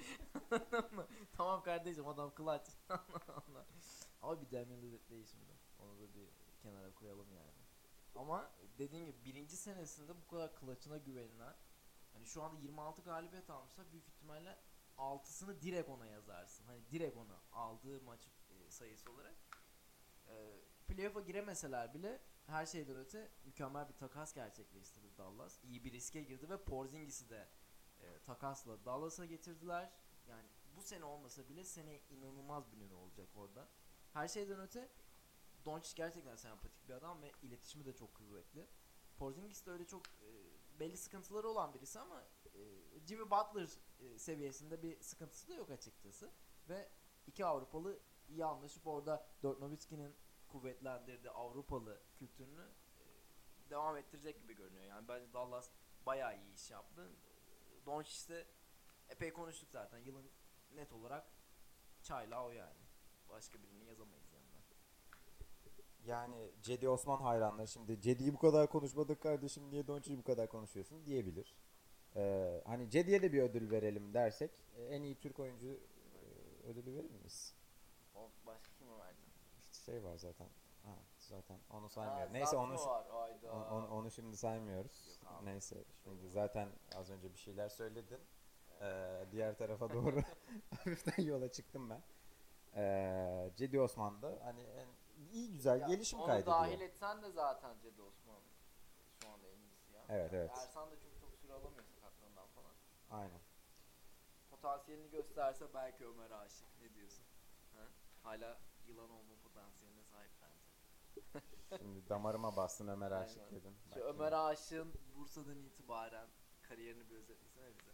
[1.33, 2.33] Tamam kardeşim adam.
[2.39, 2.65] Allah.
[4.23, 5.53] Ama bir Damian Lillard şimdi.
[5.79, 6.29] Onu da bir
[6.63, 7.65] kenara koyalım yani.
[8.15, 11.57] Ama dediğim gibi birinci senesinde bu kadar clutch'ına güvenilen
[12.13, 14.59] hani şu anda 26 galibiyet almışsa büyük ihtimalle
[14.99, 16.65] 6'sını direkt ona yazarsın.
[16.67, 19.35] Hani direkt ona aldığı maç e, sayısı olarak.
[20.29, 25.59] E, playoff'a giremeseler bile her şeyden öte mükemmel bir takas gerçekleştirdi Dallas.
[25.65, 27.49] İyi bir riske girdi ve Porzingis'i de
[28.01, 29.93] e, takasla Dallas'a getirdiler.
[30.29, 33.69] Yani bu sene olmasa bile sene inanılmaz bir ünlü olacak orada.
[34.13, 34.89] Her şeyden öte
[35.65, 38.67] Doncic gerçekten sempatik bir adam ve iletişimi de çok kuvvetli.
[39.17, 40.29] Porzingis de öyle çok e,
[40.81, 42.61] belli sıkıntıları olan birisi ama e,
[43.07, 43.69] Jimmy Butler
[44.01, 46.31] e, seviyesinde bir sıkıntısı da yok açıkçası.
[46.69, 46.89] Ve
[47.27, 50.15] iki Avrupalı iyi anlaşıp orada Dirk Nowitzki'nin
[50.49, 54.85] kuvvetlendirdiği Avrupalı kültürünü e, devam ettirecek gibi görünüyor.
[54.85, 55.71] Yani bence Dallas
[56.07, 57.11] bayağı iyi iş yaptı.
[57.87, 58.47] Doncic
[59.09, 59.99] epey konuştuk zaten.
[59.99, 60.31] Yılın
[60.75, 61.27] net olarak
[62.03, 62.81] çayla o yani.
[63.29, 64.45] Başka birini yazamayız yanına.
[66.07, 71.07] Yani Cedi Osman hayranları şimdi Cedi'yi bu kadar konuşmadık kardeşim niye Doncic'i bu kadar konuşuyorsun
[71.07, 71.57] diyebilir.
[72.17, 76.95] Ee, hani Cedi'ye de bir ödül verelim dersek e, en iyi Türk oyuncu e, ödülü
[76.95, 77.55] verir miyiz?
[78.15, 79.21] O başka kime verdi?
[79.73, 80.49] İşte şey var zaten.
[80.83, 82.33] Ha, zaten onu saymıyorum.
[82.33, 83.07] Ha, Neyse onu var.
[83.53, 85.07] Onu, onu, onu şimdi saymıyoruz.
[85.23, 85.47] Yok abi.
[85.47, 88.21] Neyse şimdi zaten az önce bir şeyler söyledin.
[88.81, 90.21] Ee, diğer tarafa doğru
[90.71, 92.03] hafiften yola çıktım ben.
[92.77, 94.89] Ee, Cedi Osman da hani en
[95.33, 96.57] iyi güzel Ya, gelişim onu kaydediyor.
[96.57, 98.41] dahil etsen de zaten Cedi Osman
[99.23, 100.05] şu anda en iyisi ya.
[100.09, 100.51] Evet, evet.
[100.51, 102.73] Ersan da çok çok süre alamıyor sakatlığından falan.
[103.11, 103.41] Aynen.
[104.51, 106.69] Potansiyelini gösterse belki Ömer Aşık.
[106.81, 107.24] Ne diyorsun?
[108.25, 108.31] Ha?
[108.31, 108.59] Hala
[108.89, 110.65] yılan olma potansiyeline sahip bence.
[111.79, 113.53] Şimdi damarıma bastın Ömer Aşık Aynen.
[113.55, 113.75] dedin.
[113.95, 116.29] Şu Ömer Aşık'ın Bursa'dan itibaren
[116.63, 117.91] kariyerini bir özetlesene bize.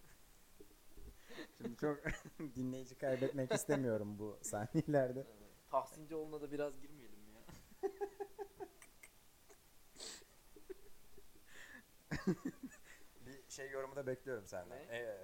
[1.59, 1.99] Şimdi çok
[2.57, 5.21] dinleyici kaybetmek istemiyorum bu sahnelerde.
[5.21, 5.51] Evet.
[5.71, 7.41] Tahsincioğlu'na da biraz girmeyelim mi ya?
[13.27, 14.79] Bir şey yorumu da bekliyorum senden.
[14.89, 14.97] Ne?
[14.97, 15.17] E,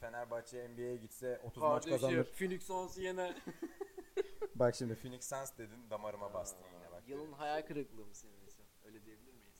[0.00, 2.24] Fenerbahçe NBA'ye gitse 30 maç kazanır.
[2.24, 3.34] Phoenix Suns'u yener.
[4.54, 7.08] Bak şimdi Phoenix Suns dedin damarıma bastın yine bak.
[7.08, 8.64] Yılın hayal kırıklığı mı senin için?
[8.84, 9.54] Öyle diyebilir miyiz?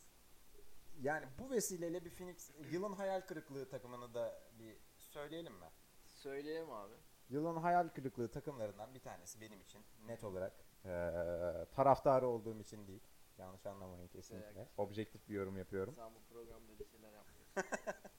[1.01, 5.67] Yani bu vesileyle bir Phoenix yılın hayal kırıklığı takımını da bir söyleyelim mi?
[6.05, 6.95] Söyleyelim abi.
[7.29, 10.53] Yılın hayal kırıklığı takımlarından bir tanesi benim için net olarak
[10.85, 13.03] eee taraftarı olduğum için değil.
[13.39, 14.69] Yanlış anlamayın kesinlikle.
[14.77, 15.95] Objektif bir yorum yapıyorum.
[15.97, 17.53] Sen bu programda bir şeyler yapıyorsun.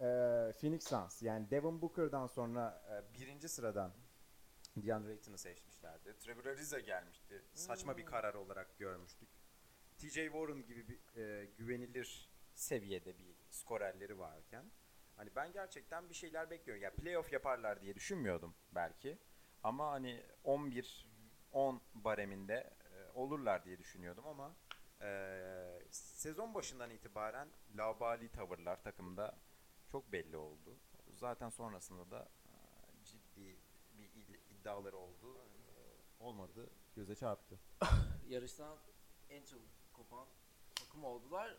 [0.00, 3.92] Eee Phoenix Suns yani Devin Booker'dan sonra e, birinci sıradan
[4.76, 6.18] DeAndre Ayton'u seçmişlerdi.
[6.18, 7.42] Trevor Ariza gelmişti.
[7.54, 9.28] Saçma bir karar olarak görmüştük.
[9.98, 14.64] TJ Warren gibi bir e, güvenilir seviyede bir skorerleri varken
[15.16, 16.82] hani ben gerçekten bir şeyler bekliyorum.
[16.82, 19.18] Ya playoff yaparlar diye düşünmüyordum belki.
[19.62, 21.08] Ama hani 11
[21.52, 24.56] 10 bareminde e, olurlar diye düşünüyordum ama
[25.02, 29.38] e, sezon başından itibaren labali tavırlar takımda
[29.88, 30.76] çok belli oldu.
[31.10, 33.56] Zaten sonrasında da e, ciddi
[34.64, 35.38] iddiaları oldu.
[35.76, 36.70] E, olmadı.
[36.96, 37.60] Göze çarptı.
[38.28, 38.78] Yarıştan
[39.28, 40.28] en çabuk kopan
[40.74, 41.58] takım oldular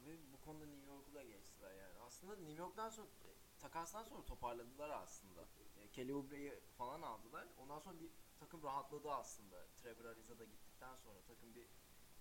[0.00, 1.98] ve bu konuda New York'u da geçtiler yani.
[1.98, 3.08] Aslında New York'tan sonra
[3.58, 5.48] takastan sonra toparladılar aslında.
[5.76, 7.48] E, Kelly Oubre'yi falan aldılar.
[7.58, 9.66] Ondan sonra bir takım rahatladı aslında.
[9.76, 11.66] Trevor Ariza da gittikten sonra takım bir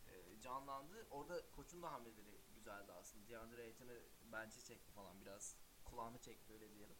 [0.07, 1.07] e, canlandı.
[1.11, 3.27] Orada koçun da hamleleri güzeldi aslında.
[3.27, 3.99] DeAndre Ayton'ı
[4.31, 5.57] bench'e çekti falan biraz.
[5.85, 6.95] Kulağını çekti öyle diyelim.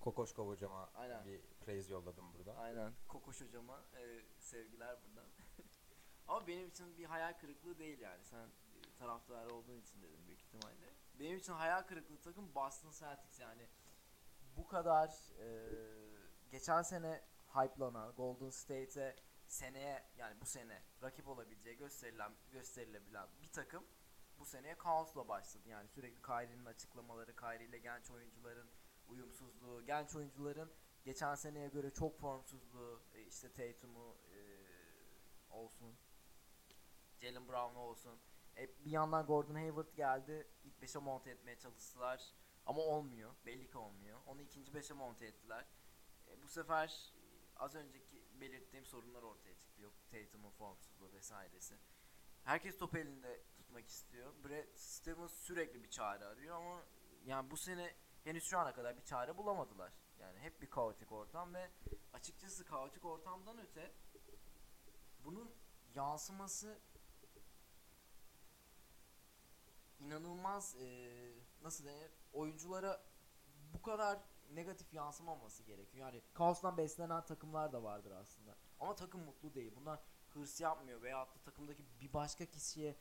[0.00, 1.24] Kokoşkov hocama Aynen.
[1.24, 2.56] bir praise yolladım burada.
[2.56, 2.92] Aynen.
[3.08, 5.28] Kokoş hocama e, sevgiler buradan.
[6.28, 8.24] Ama benim için bir hayal kırıklığı değil yani.
[8.24, 10.94] Sen e, taraftarı olduğun için dedim büyük ihtimalle.
[11.20, 13.68] Benim için hayal kırıklığı takım Boston Celtics yani.
[14.56, 15.68] Bu kadar e,
[16.50, 23.84] geçen sene hype'lanan Golden State'e seneye yani bu sene rakip olabileceği gösterilen gösterilebilen bir takım
[24.38, 25.68] bu seneye kaosla başladı.
[25.68, 28.70] Yani sürekli Kyrie'nin açıklamaları, Kyrie ile genç oyuncuların
[29.10, 30.70] uyumsuzluğu, genç oyuncuların
[31.04, 34.38] geçen seneye göre çok formsuzluğu, e, işte Tatum'u e,
[35.50, 35.94] olsun,
[37.20, 38.18] Jalen Brown'u olsun.
[38.56, 42.34] E, bir yandan Gordon Hayward geldi, ilk 5'e monte etmeye çalıştılar
[42.66, 44.20] ama olmuyor, belli ki olmuyor.
[44.26, 45.66] Onu ikinci 5'e monte ettiler.
[46.28, 47.20] E, bu sefer e,
[47.56, 49.82] az önceki belirttiğim sorunlar ortaya çıktı.
[49.82, 51.74] Yok Tatum'un formsuzluğu vesairesi.
[52.44, 54.32] herkes top elinde tutmak istiyor.
[54.44, 56.82] Brad Stevens sürekli bir çare arıyor ama
[57.24, 59.92] yani bu sene henüz şu ana kadar bir çare bulamadılar.
[60.18, 61.70] Yani hep bir kaotik ortam ve
[62.12, 63.92] açıkçası kaotik ortamdan öte
[65.24, 65.54] bunun
[65.94, 66.80] yansıması
[70.00, 73.02] inanılmaz eee, nasıl denir oyunculara
[73.74, 74.18] bu kadar
[74.54, 76.06] negatif yansımaması gerekiyor.
[76.06, 78.56] Yani kaostan beslenen takımlar da vardır aslında.
[78.80, 79.72] Ama takım mutlu değil.
[79.76, 82.96] Bunlar hırs yapmıyor veya da takımdaki bir başka kişiye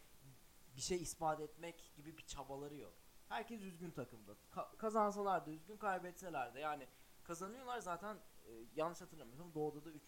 [0.75, 2.93] bir şey ispat etmek gibi bir çabaları yok.
[3.29, 4.31] Herkes üzgün takımda.
[4.51, 6.59] Ka- kazansalar da üzgün, kaybetseler de.
[6.59, 6.87] Yani
[7.23, 10.03] kazanıyorlar zaten e, yanlış hatırlamıyorsam Doğu'da da 3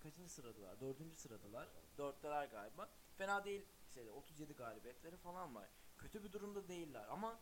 [0.00, 0.80] kaçıncı sıradalar?
[0.80, 1.68] Dördüncü sıradalar.
[1.98, 2.88] Dörtteler galiba.
[3.16, 3.66] Fena değil.
[3.94, 5.68] Şeyde 37 galibiyetleri falan var.
[5.98, 7.40] Kötü bir durumda değiller ama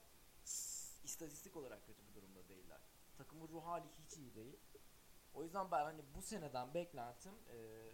[1.05, 2.81] istatistik olarak kötü bir durumda değiller.
[3.17, 4.57] Takımın ruh hali hiç iyi değil.
[5.35, 7.89] O yüzden ben hani bu seneden beklentim e,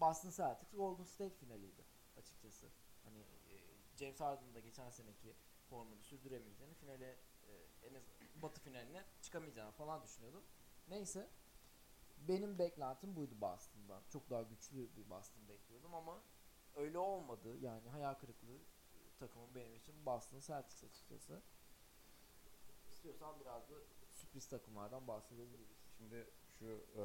[0.00, 1.84] Boston Celtics Golden State finaliydi
[2.18, 2.66] açıkçası.
[3.04, 3.54] Hani e,
[3.96, 5.34] James Harden'ın da geçen seneki
[5.72, 7.52] formunu sürdüremeyeceğini, finale e,
[7.88, 8.02] en az
[8.42, 10.44] Batı finaline çıkamayacağını falan düşünüyordum.
[10.88, 11.30] Neyse.
[12.28, 14.02] Benim beklentim buydu Boston'dan.
[14.08, 16.22] Çok daha güçlü bir Boston bekliyordum ama
[16.74, 17.56] öyle olmadı.
[17.60, 21.42] Yani hayal kırıklığı e, takımın benim için Boston Celtics açıkçası.
[22.92, 23.74] İstiyorsan biraz da
[24.12, 25.78] sürpriz takımlardan bahsedebiliriz.
[25.96, 27.02] Şimdi şu eee,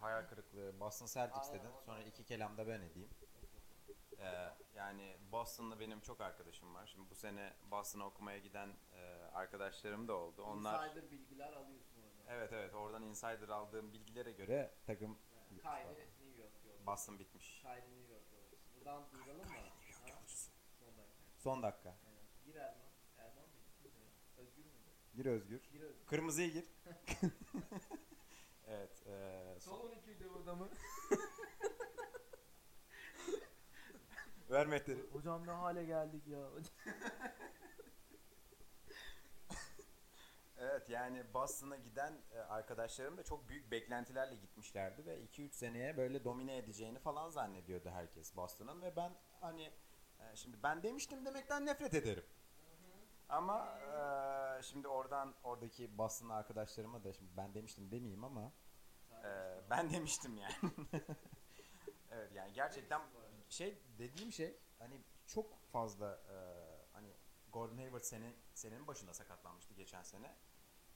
[0.00, 1.74] hayal kırıklığı Boston Celtics Aynen, dedin.
[1.86, 3.10] Sonra iki kelam da ben edeyim.
[4.20, 6.86] Ee, yani Boston'da benim çok arkadaşım var.
[6.86, 9.02] Şimdi bu sene Boston'a okumaya giden e,
[9.32, 10.42] arkadaşlarım da oldu.
[10.42, 12.32] Onlar Insider bilgiler alıyorsun orada.
[12.34, 15.18] Evet evet oradan insider aldığım bilgilere göre takım
[15.50, 16.86] Yani Kyrie New York yolcusu.
[16.86, 17.60] Boston bitmiş.
[17.62, 18.56] Kyrie New York yolcusu.
[18.76, 19.54] Buradan duyuralım mı?
[19.54, 19.62] Ha?
[19.92, 21.10] Son dakika.
[21.38, 21.88] son dakika.
[22.06, 22.22] Aynen.
[22.44, 22.86] Gir Erman.
[23.18, 23.44] Erman?
[23.82, 23.96] Kimdi?
[24.38, 24.90] Özgür müydü?
[25.14, 25.62] Gir Özgür.
[25.72, 26.06] Gir Özgür.
[26.06, 26.64] Kırmızıya gir.
[28.72, 29.06] Evet.
[29.06, 30.68] e, son- Son 12 idi burada mı?
[34.50, 35.02] Ver Mehter'i.
[35.12, 36.38] Hocam ne hale geldik ya.
[40.62, 46.24] Evet yani Boston'a giden e, arkadaşlarım da çok büyük beklentilerle gitmişlerdi ve 2-3 seneye böyle
[46.24, 49.72] domine edeceğini falan zannediyordu herkes Boston'ın ve ben hani
[50.18, 52.24] e, şimdi ben demiştim demekten nefret ederim.
[53.28, 58.52] Ama e, şimdi oradan oradaki Boston'lı arkadaşlarıma da şimdi ben demiştim demeyeyim ama
[59.24, 59.30] e,
[59.70, 60.54] ben demiştim yani.
[62.10, 63.00] evet yani gerçekten
[63.50, 67.16] Şey dediğim şey hani çok fazla eee, hani
[67.52, 70.36] Gordon Hayward senin senenin başında sakatlanmıştı geçen sene.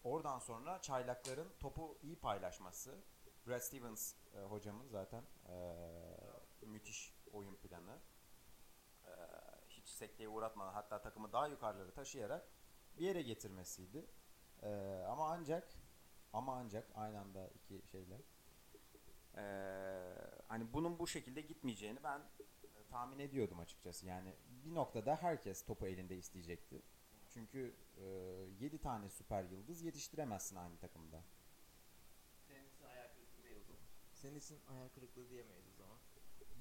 [0.05, 3.05] Oradan sonra çaylakların topu iyi paylaşması.
[3.47, 7.99] Brad Stevens e, hocamın zaten eee, müthiş oyun planı.
[9.07, 9.11] Ee,
[9.69, 12.49] hiç sekteye uğratmadan hatta takımı daha yukarıları taşıyarak
[12.99, 14.07] bir yere getirmesiydi.
[14.62, 15.69] Eee, ama ancak
[16.33, 18.23] ama ancak aynı anda iki şeyle
[19.37, 20.14] ee,
[20.55, 24.07] hani bunun bu şekilde gitmeyeceğini ben e, tahmin ediyordum açıkçası.
[24.07, 26.83] Yani bir noktada herkes topu elinde isteyecekti.
[27.31, 27.75] Çünkü
[28.61, 31.23] 7 tane süper yıldız yetiştiremezsin aynı takımda.
[32.47, 33.83] Senin için hayal kırıklığı değil o zaman.
[34.12, 35.99] Senin için hayal kırıklığı diyemeyiz o zaman.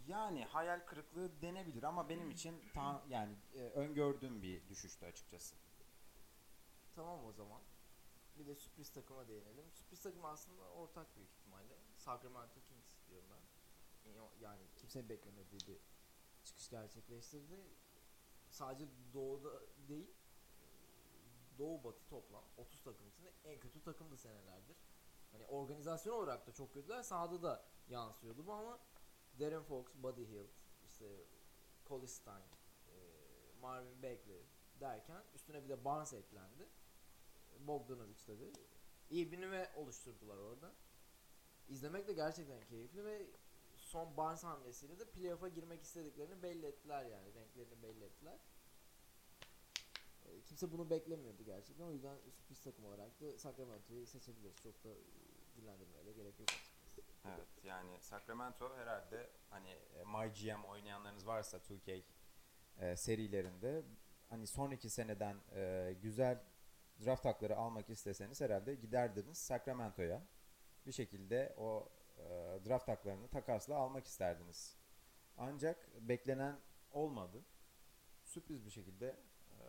[0.08, 5.56] yani hayal kırıklığı denebilir ama benim için Ta, yani e, öngördüğüm bir düşüştü açıkçası.
[6.96, 7.62] Tamam o zaman.
[8.40, 9.66] Bir de sürpriz takıma değinelim.
[9.72, 11.78] Sürpriz takım aslında ortak büyük ihtimalle.
[11.98, 12.60] Sacramento.
[14.42, 15.80] Yani kimsenin beklemediği bir
[16.44, 17.60] çıkış gerçekleştirdi.
[18.50, 20.14] Sadece doğuda değil,
[21.58, 24.78] doğu batı toplam 30 takım içinde en kötü takımdı senelerdir.
[25.32, 27.04] Hani organizasyon olarak da çok kötüler.
[27.04, 28.80] Sahada da yansıyordu bu ama
[29.40, 30.50] Darren Fox, Buddy Hield,
[30.86, 31.24] işte
[31.88, 32.44] Colin Stein,
[32.88, 32.94] e,
[33.62, 34.46] Marvin Bagley
[34.80, 36.70] derken üstüne bir de Barnes eklendi.
[37.60, 38.52] Bogdanovic tabi.
[39.10, 40.74] İyi bir nüve oluşturdular orada.
[41.68, 43.28] İzlemek de gerçekten keyifli ve
[43.94, 47.34] son Barnes hamlesiyle de playoff'a girmek istediklerini belli ettiler yani.
[47.34, 48.40] Renklerini belli ettiler.
[50.26, 51.84] E, Kimse bunu beklemiyordu gerçekten.
[51.86, 54.62] O yüzden sürpriz takım olarak da Sacramento'yu seçebiliriz.
[54.64, 54.98] Çok da e,
[55.56, 56.50] dillendirmeye de gerek yok.
[57.26, 62.04] Evet yani Sacramento herhalde hani e, MyGM oynayanlarınız varsa 2K
[62.80, 63.84] e, serilerinde
[64.30, 66.44] hani sonraki seneden e, güzel
[67.06, 70.22] draft hakları almak isteseniz herhalde giderdiniz Sacramento'ya.
[70.86, 71.90] Bir şekilde o
[72.66, 74.78] draft haklarını takasla almak isterdiniz.
[75.38, 76.60] Ancak beklenen
[76.92, 77.44] olmadı.
[78.24, 79.08] Sürpriz bir şekilde
[79.52, 79.64] e,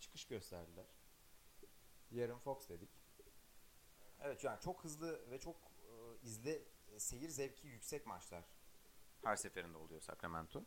[0.00, 0.86] çıkış gösterdiler.
[2.10, 2.90] Yarın Fox dedik.
[4.20, 6.62] Evet yani çok hızlı ve çok e, izle
[6.94, 8.44] e, seyir zevki yüksek maçlar
[9.24, 10.64] her seferinde oluyor Sacramento.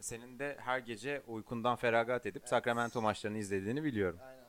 [0.00, 2.50] Senin de her gece uykundan feragat edip Evet.
[2.50, 4.18] Sacramento maçlarını izlediğini biliyorum.
[4.22, 4.41] Aynen.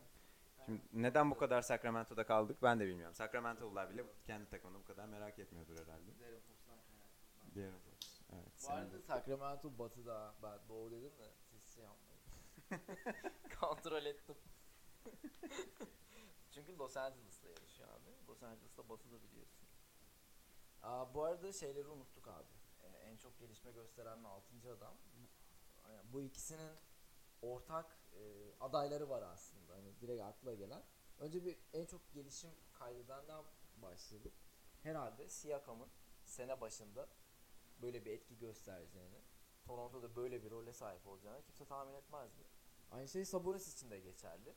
[0.66, 3.16] Şimdi neden bu kadar Sacramento'da kaldık ben de bilmiyorum.
[3.16, 6.20] Sacramento'lular bile kendi takımını bu kadar merak etmiyordur herhalde.
[6.20, 7.56] Darren Fox'tan kaynaklı.
[7.56, 7.72] Diğer
[8.34, 8.64] Evet.
[8.64, 10.36] Bu arada Sacramento batıda.
[10.44, 12.22] Ben doğu dedim de siz şey yapmayın.
[13.60, 14.36] Kontrol ettim.
[16.52, 18.28] Çünkü Los Angeles'ta yarışıyor abi.
[18.28, 19.68] Los Angeles'ta batıda biliyorsun.
[20.82, 22.48] Aa, bu arada şeyleri unuttuk abi.
[22.84, 24.74] Ee, en çok gelişme gösteren 6.
[24.78, 24.94] adam.
[25.84, 26.72] Aynen, bu ikisinin
[27.42, 27.98] ortak
[28.60, 29.74] adayları var aslında.
[29.74, 30.84] Hani direkt akla gelen.
[31.20, 33.44] Önce bir en çok gelişim kaydedenden
[33.78, 34.32] başlayalım.
[34.84, 35.90] Herhalde Siakam'ın
[36.26, 37.10] sene başında
[37.82, 39.22] böyle bir etki göstereceğini,
[39.66, 42.44] Toronto'da böyle bir role sahip olacağını kimse tahmin etmezdi.
[42.92, 44.56] Aynı şey Sabonis için de geçerli.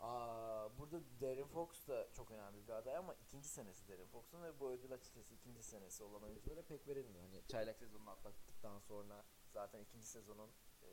[0.00, 4.60] Aa, burada Darren Fox da çok önemli bir aday ama ikinci senesi Darren Fox'un ve
[4.60, 7.24] bu ödül açıkçası ikinci senesi olan oyunculara pek verilmiyor.
[7.24, 10.50] Hani çaylak sezonunu atlattıktan sonra zaten ikinci sezonun
[10.82, 10.88] e,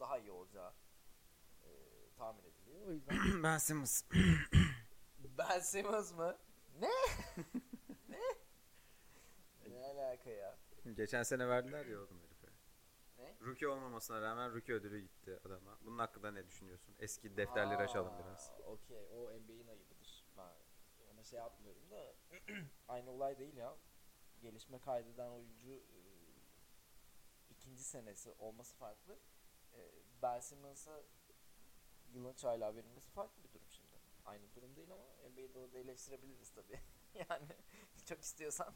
[0.00, 0.74] daha iyi olacağı e,
[2.14, 2.86] tahmin ediliyor.
[2.86, 4.02] O yüzden ben Simmons.
[5.38, 6.38] Ben Simmons mı?
[6.80, 6.88] Ne?
[8.08, 8.18] ne?
[9.70, 10.58] Ne alaka ya?
[10.96, 12.46] Geçen sene verdiler ya oğlum herife.
[13.18, 13.34] Ne?
[13.46, 15.78] Rookie olmamasına rağmen rookie ödülü gitti adama.
[15.84, 16.94] Bunun hakkında ne düşünüyorsun?
[16.98, 18.52] Eski defterleri açalım Aa, biraz.
[18.66, 20.24] Okey o NBA'in ayıbıdır.
[20.36, 20.52] Ben
[21.14, 22.14] ona şey yapmıyorum da
[22.88, 23.76] aynı olay değil ya.
[24.42, 25.98] Gelişme kaydeden oyuncu e,
[27.50, 29.18] ikinci senesi olması farklı.
[29.72, 29.78] E,
[30.22, 31.02] Ben Simmons'a
[32.14, 33.94] yılın çaylağı verilmesi farklı bir durum şimdi.
[34.24, 36.80] Aynı durum değil ama NBA'de orada eleştirebiliriz tabii.
[37.30, 37.48] yani
[38.04, 38.74] çok istiyorsan.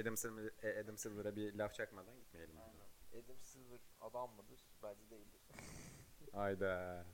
[0.00, 2.56] Adam, Silver, e, Adam Silver'a bir laf çakmadan gitmeyelim.
[2.58, 3.24] Aynen.
[3.24, 4.60] Adam Silver adam mıdır?
[4.82, 5.40] Bence değildir.
[6.32, 7.04] Ayda.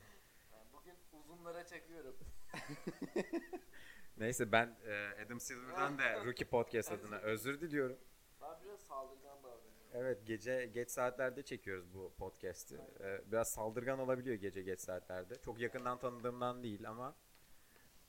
[0.53, 2.17] Yani bugün uzunlara çekiyorum.
[4.17, 7.99] Neyse ben e, Adam Silver'dan da Rookie Podcast adına özür diliyorum.
[8.41, 9.74] Ben biraz saldırgan davranıyorum.
[9.95, 12.77] Evet gece geç saatlerde çekiyoruz bu podcast'i.
[13.01, 15.35] Ee, biraz saldırgan olabiliyor gece geç saatlerde.
[15.45, 17.15] Çok yakından tanıdığımdan değil ama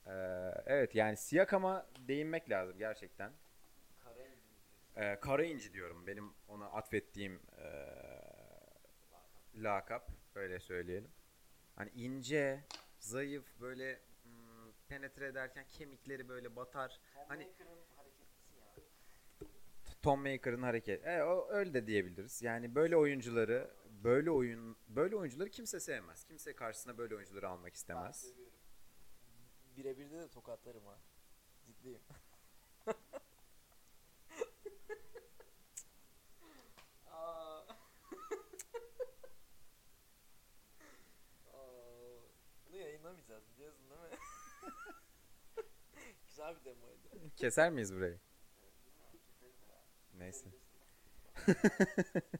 [0.06, 0.12] ee,
[0.66, 3.32] evet yani Siakam'a değinmek lazım gerçekten.
[4.04, 4.46] Kara inci
[4.96, 7.64] Ee, kara inci diyorum benim ona atfettiğim ee,
[9.54, 11.10] lakap öyle söyleyelim.
[11.76, 12.64] Hani ince,
[12.98, 17.00] zayıf böyle hmm, penetre ederken kemikleri böyle batar.
[17.28, 17.48] Hani-.
[20.06, 21.06] Tom Maker'ın hareket.
[21.06, 22.42] E, o öyle de diyebiliriz.
[22.42, 23.70] Yani böyle oyuncuları,
[24.04, 26.24] böyle oyun, böyle oyuncuları kimse sevmez.
[26.24, 28.16] Kimse karşısına böyle oyuncuları almak istemez.
[28.20, 28.52] seviyorum.
[29.76, 30.98] Birebirde de tokatlarım ha.
[31.66, 32.00] Ciddiyim.
[37.06, 37.60] Aa.
[41.52, 42.16] Aa,
[42.66, 44.08] Bunu yayınlamayacağız biliyorsun değil mi?
[46.28, 47.08] Güzel bir demoydu.
[47.36, 48.20] Keser miyiz burayı?
[50.18, 50.48] Neyse.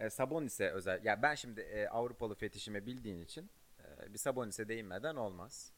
[0.00, 1.04] E, Sabonis'e özel.
[1.04, 5.72] Ya ben şimdi e, Avrupalı fetişime bildiğin için e, bir Sabonis'e değinmeden olmaz.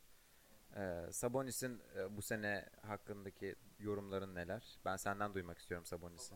[0.76, 4.78] E, Sabonis'in e, bu sene hakkındaki yorumların neler?
[4.84, 6.34] Ben senden duymak istiyorum Sabonis'i.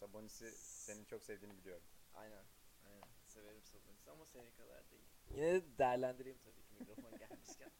[0.00, 1.84] Sabonis'i senin çok sevdiğini biliyorum.
[2.14, 2.44] Aynen.
[2.86, 3.08] Aynen.
[3.26, 5.02] Severim Sabonis'i ama senin kadar değil.
[5.34, 7.70] Yine de değerlendireyim tabii ki mikrofon gelmişken.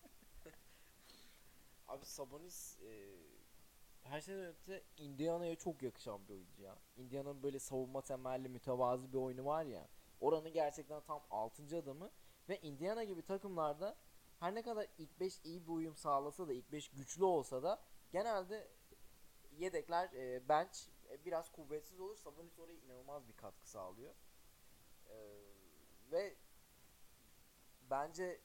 [1.92, 3.16] Abi Sabonis e,
[4.02, 6.78] her şeyden öte Indiana'ya çok yakışan bir oyuncu ya.
[6.96, 9.88] Indiana'nın böyle savunma temelli mütevazı bir oyunu var ya.
[10.20, 11.76] Oranın gerçekten tam 6.
[11.76, 12.10] adamı
[12.48, 13.96] ve Indiana gibi takımlarda
[14.40, 17.82] her ne kadar ilk 5 iyi bir uyum sağlasa da ilk 5 güçlü olsa da
[18.12, 18.68] genelde
[19.58, 20.78] yedekler e, bench
[21.10, 22.16] e, biraz kuvvetsiz olur.
[22.16, 24.14] Sabonis oraya inanılmaz bir katkı sağlıyor.
[25.10, 25.16] E,
[26.12, 26.36] ve
[27.90, 28.40] bence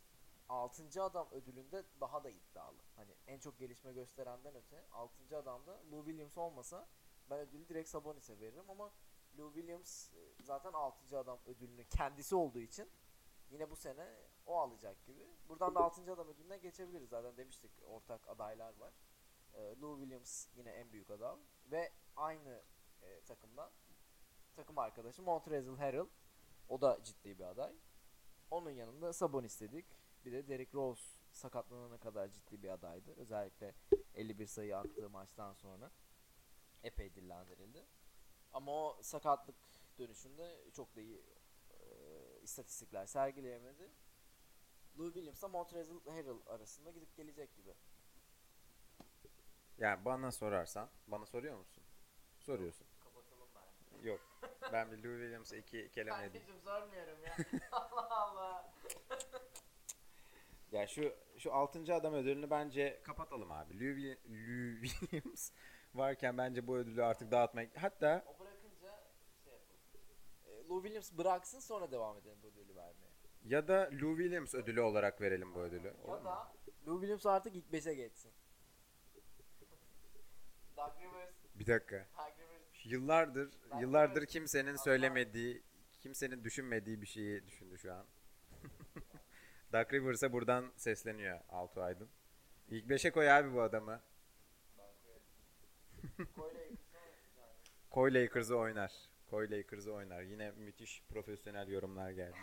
[0.50, 1.04] 6.
[1.04, 2.82] adam ödülünde daha da iddialı.
[2.96, 5.38] Hani en çok gelişme gösterenden öte 6.
[5.38, 6.88] adamda Lou Williams olmasa
[7.30, 8.94] ben ödülü direkt Sabonis'e veririm ama
[9.38, 11.20] Lou Williams e, zaten 6.
[11.20, 12.90] adam ödülünün kendisi olduğu için
[13.50, 15.28] yine bu sene o alacak gibi.
[15.50, 16.14] Buradan da 6.
[16.14, 17.10] adam ödülüne geçebiliriz.
[17.10, 18.94] Zaten demiştik ortak adaylar var.
[19.54, 21.40] E, Lou Williams yine en büyük adam
[21.72, 22.64] ve aynı
[23.02, 23.72] e, takımdan
[24.56, 26.08] takım arkadaşı Montrezl Harrell
[26.70, 27.76] o da ciddi bir aday.
[28.52, 29.86] Onun yanında Sabonis dedik.
[30.26, 33.14] Bir de Derrick Rose sakatlanana kadar ciddi bir adaydı.
[33.18, 33.76] Özellikle
[34.16, 35.92] 51 sayı attığı maçtan sonra
[36.84, 37.86] epey dillendirildi.
[38.54, 39.56] Ama o sakatlık
[40.00, 41.22] dönüşünde çok da iyi
[41.70, 43.92] e, istatistikler sergileyemedi.
[45.00, 47.74] Lou Williams'la Montrezl Harrell arasında gidip gelecek gibi.
[49.78, 51.84] Yani bana sorarsan, bana soruyor musun?
[52.40, 52.88] Soruyorsun.
[53.00, 54.10] Kapatalım bence.
[54.10, 54.22] Yok.
[54.74, 56.34] Ben bir Lou Williams'a iki kelime edeyim.
[56.34, 57.38] Kardeşim sormuyorum ya.
[57.72, 58.74] Allah Allah.
[60.72, 61.94] Ya şu şu 6.
[61.96, 63.74] adam ödülünü bence kapatalım abi.
[63.80, 65.52] Lou, Lou Williams
[65.96, 67.68] varken bence bu ödülü artık dağıtmak.
[67.78, 69.00] Hatta O bırakınca
[69.44, 69.78] şey yapalım.
[70.48, 73.08] E, Lou Williams bıraksın sonra devam edelim bu ödülü vermeye.
[73.46, 75.94] ya da Lou Williams ödülü olarak verelim bu ödülü.
[76.04, 76.26] Olur Ya mu?
[76.26, 76.52] da
[76.88, 78.32] Lou Williams artık ilk 5'e geçsin.
[80.78, 82.08] Doug Rivers Bir dakika.
[82.86, 83.50] Yıllardır,
[83.80, 85.64] yıllardır kimsenin söylemediği,
[86.00, 88.06] kimsenin düşünmediği bir şeyi düşündü şu an.
[89.74, 92.10] Duck Rivers'a buradan sesleniyor Altuğ Aydın.
[92.70, 94.02] İlk beşe koy abi bu adamı.
[97.90, 98.94] Koy Lakers'ı oynar.
[99.30, 100.22] Koy Lakers'ı oynar.
[100.22, 102.38] Yine müthiş profesyonel yorumlar geldi.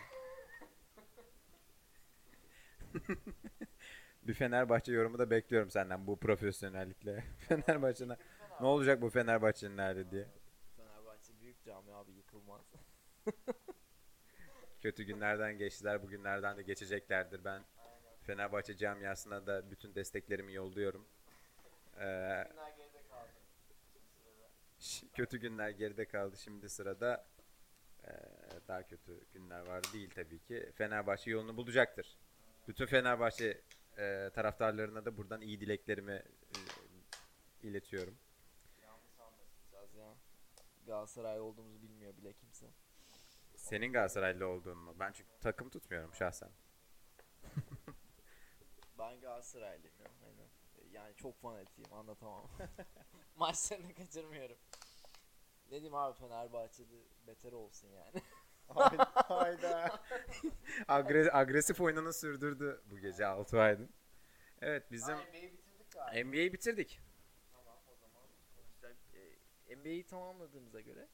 [4.22, 7.24] bir Fenerbahçe yorumu da bekliyorum senden bu profesyonellikle.
[7.48, 8.16] Fenerbahçe'ne
[8.60, 10.28] ne olacak bu Fenerbahçe'nin hali diye.
[10.76, 12.62] Fenerbahçe büyük cami abi yıkılmaz.
[14.84, 17.44] Kötü günlerden geçtiler, bugünlerden de geçeceklerdir.
[17.44, 17.62] Ben
[18.22, 21.06] Fenerbahçe camiasına da bütün desteklerimi yolluyorum.
[22.00, 22.44] Ee,
[25.14, 26.36] kötü günler geride kaldı.
[26.36, 27.26] Şimdi sırada
[28.04, 28.10] ee,
[28.68, 30.72] daha kötü günler var değil tabii ki.
[30.74, 32.18] Fenerbahçe yolunu bulacaktır.
[32.68, 33.60] Bütün Fenerbahçe
[33.98, 36.22] ee, taraftarlarına da buradan iyi dileklerimi
[37.62, 38.18] ee, iletiyorum.
[40.86, 42.66] Galatasaray olduğumuzu bilmiyor bile kimse.
[43.64, 44.94] Senin Galatasaraylı olduğun mu?
[45.00, 46.50] Ben çünkü takım tutmuyorum şahsen.
[48.98, 50.10] Ben Galatasaraylıyım ya.
[50.26, 50.48] Aynen.
[50.92, 52.50] Yani çok fanatiyim anlatamam.
[53.36, 54.56] Maçlarını kaçırmıyorum.
[55.66, 56.96] Ne diyeyim abi Fenerbahçe'de
[57.26, 58.22] beter olsun yani.
[59.14, 60.00] Hayda.
[60.88, 63.90] Agre- agresif oyununu sürdürdü bu gece Altuğ Aydın.
[64.62, 66.28] Evet bizim NBA'yi bitirdik galiba.
[66.28, 67.00] NBA'yi bitirdik.
[67.52, 68.28] Tamam o zaman
[69.76, 71.08] NBA'yi tamamladığımıza göre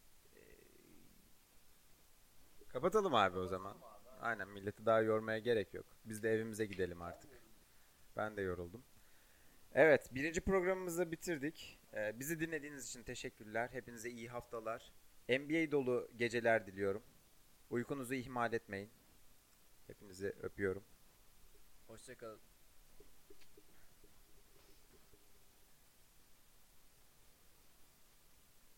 [2.72, 3.76] Kapatalım abi o zaman.
[4.20, 5.86] Aynen milleti daha yormaya gerek yok.
[6.04, 7.30] Biz de evimize gidelim artık.
[8.16, 8.84] Ben de yoruldum.
[9.74, 11.78] Evet birinci programımızı bitirdik.
[11.94, 13.68] Ee, bizi dinlediğiniz için teşekkürler.
[13.72, 14.92] Hepinize iyi haftalar.
[15.28, 17.02] NBA dolu geceler diliyorum.
[17.70, 18.90] Uykunuzu ihmal etmeyin.
[19.86, 20.84] Hepinizi öpüyorum.
[21.86, 22.40] hoşçakalın.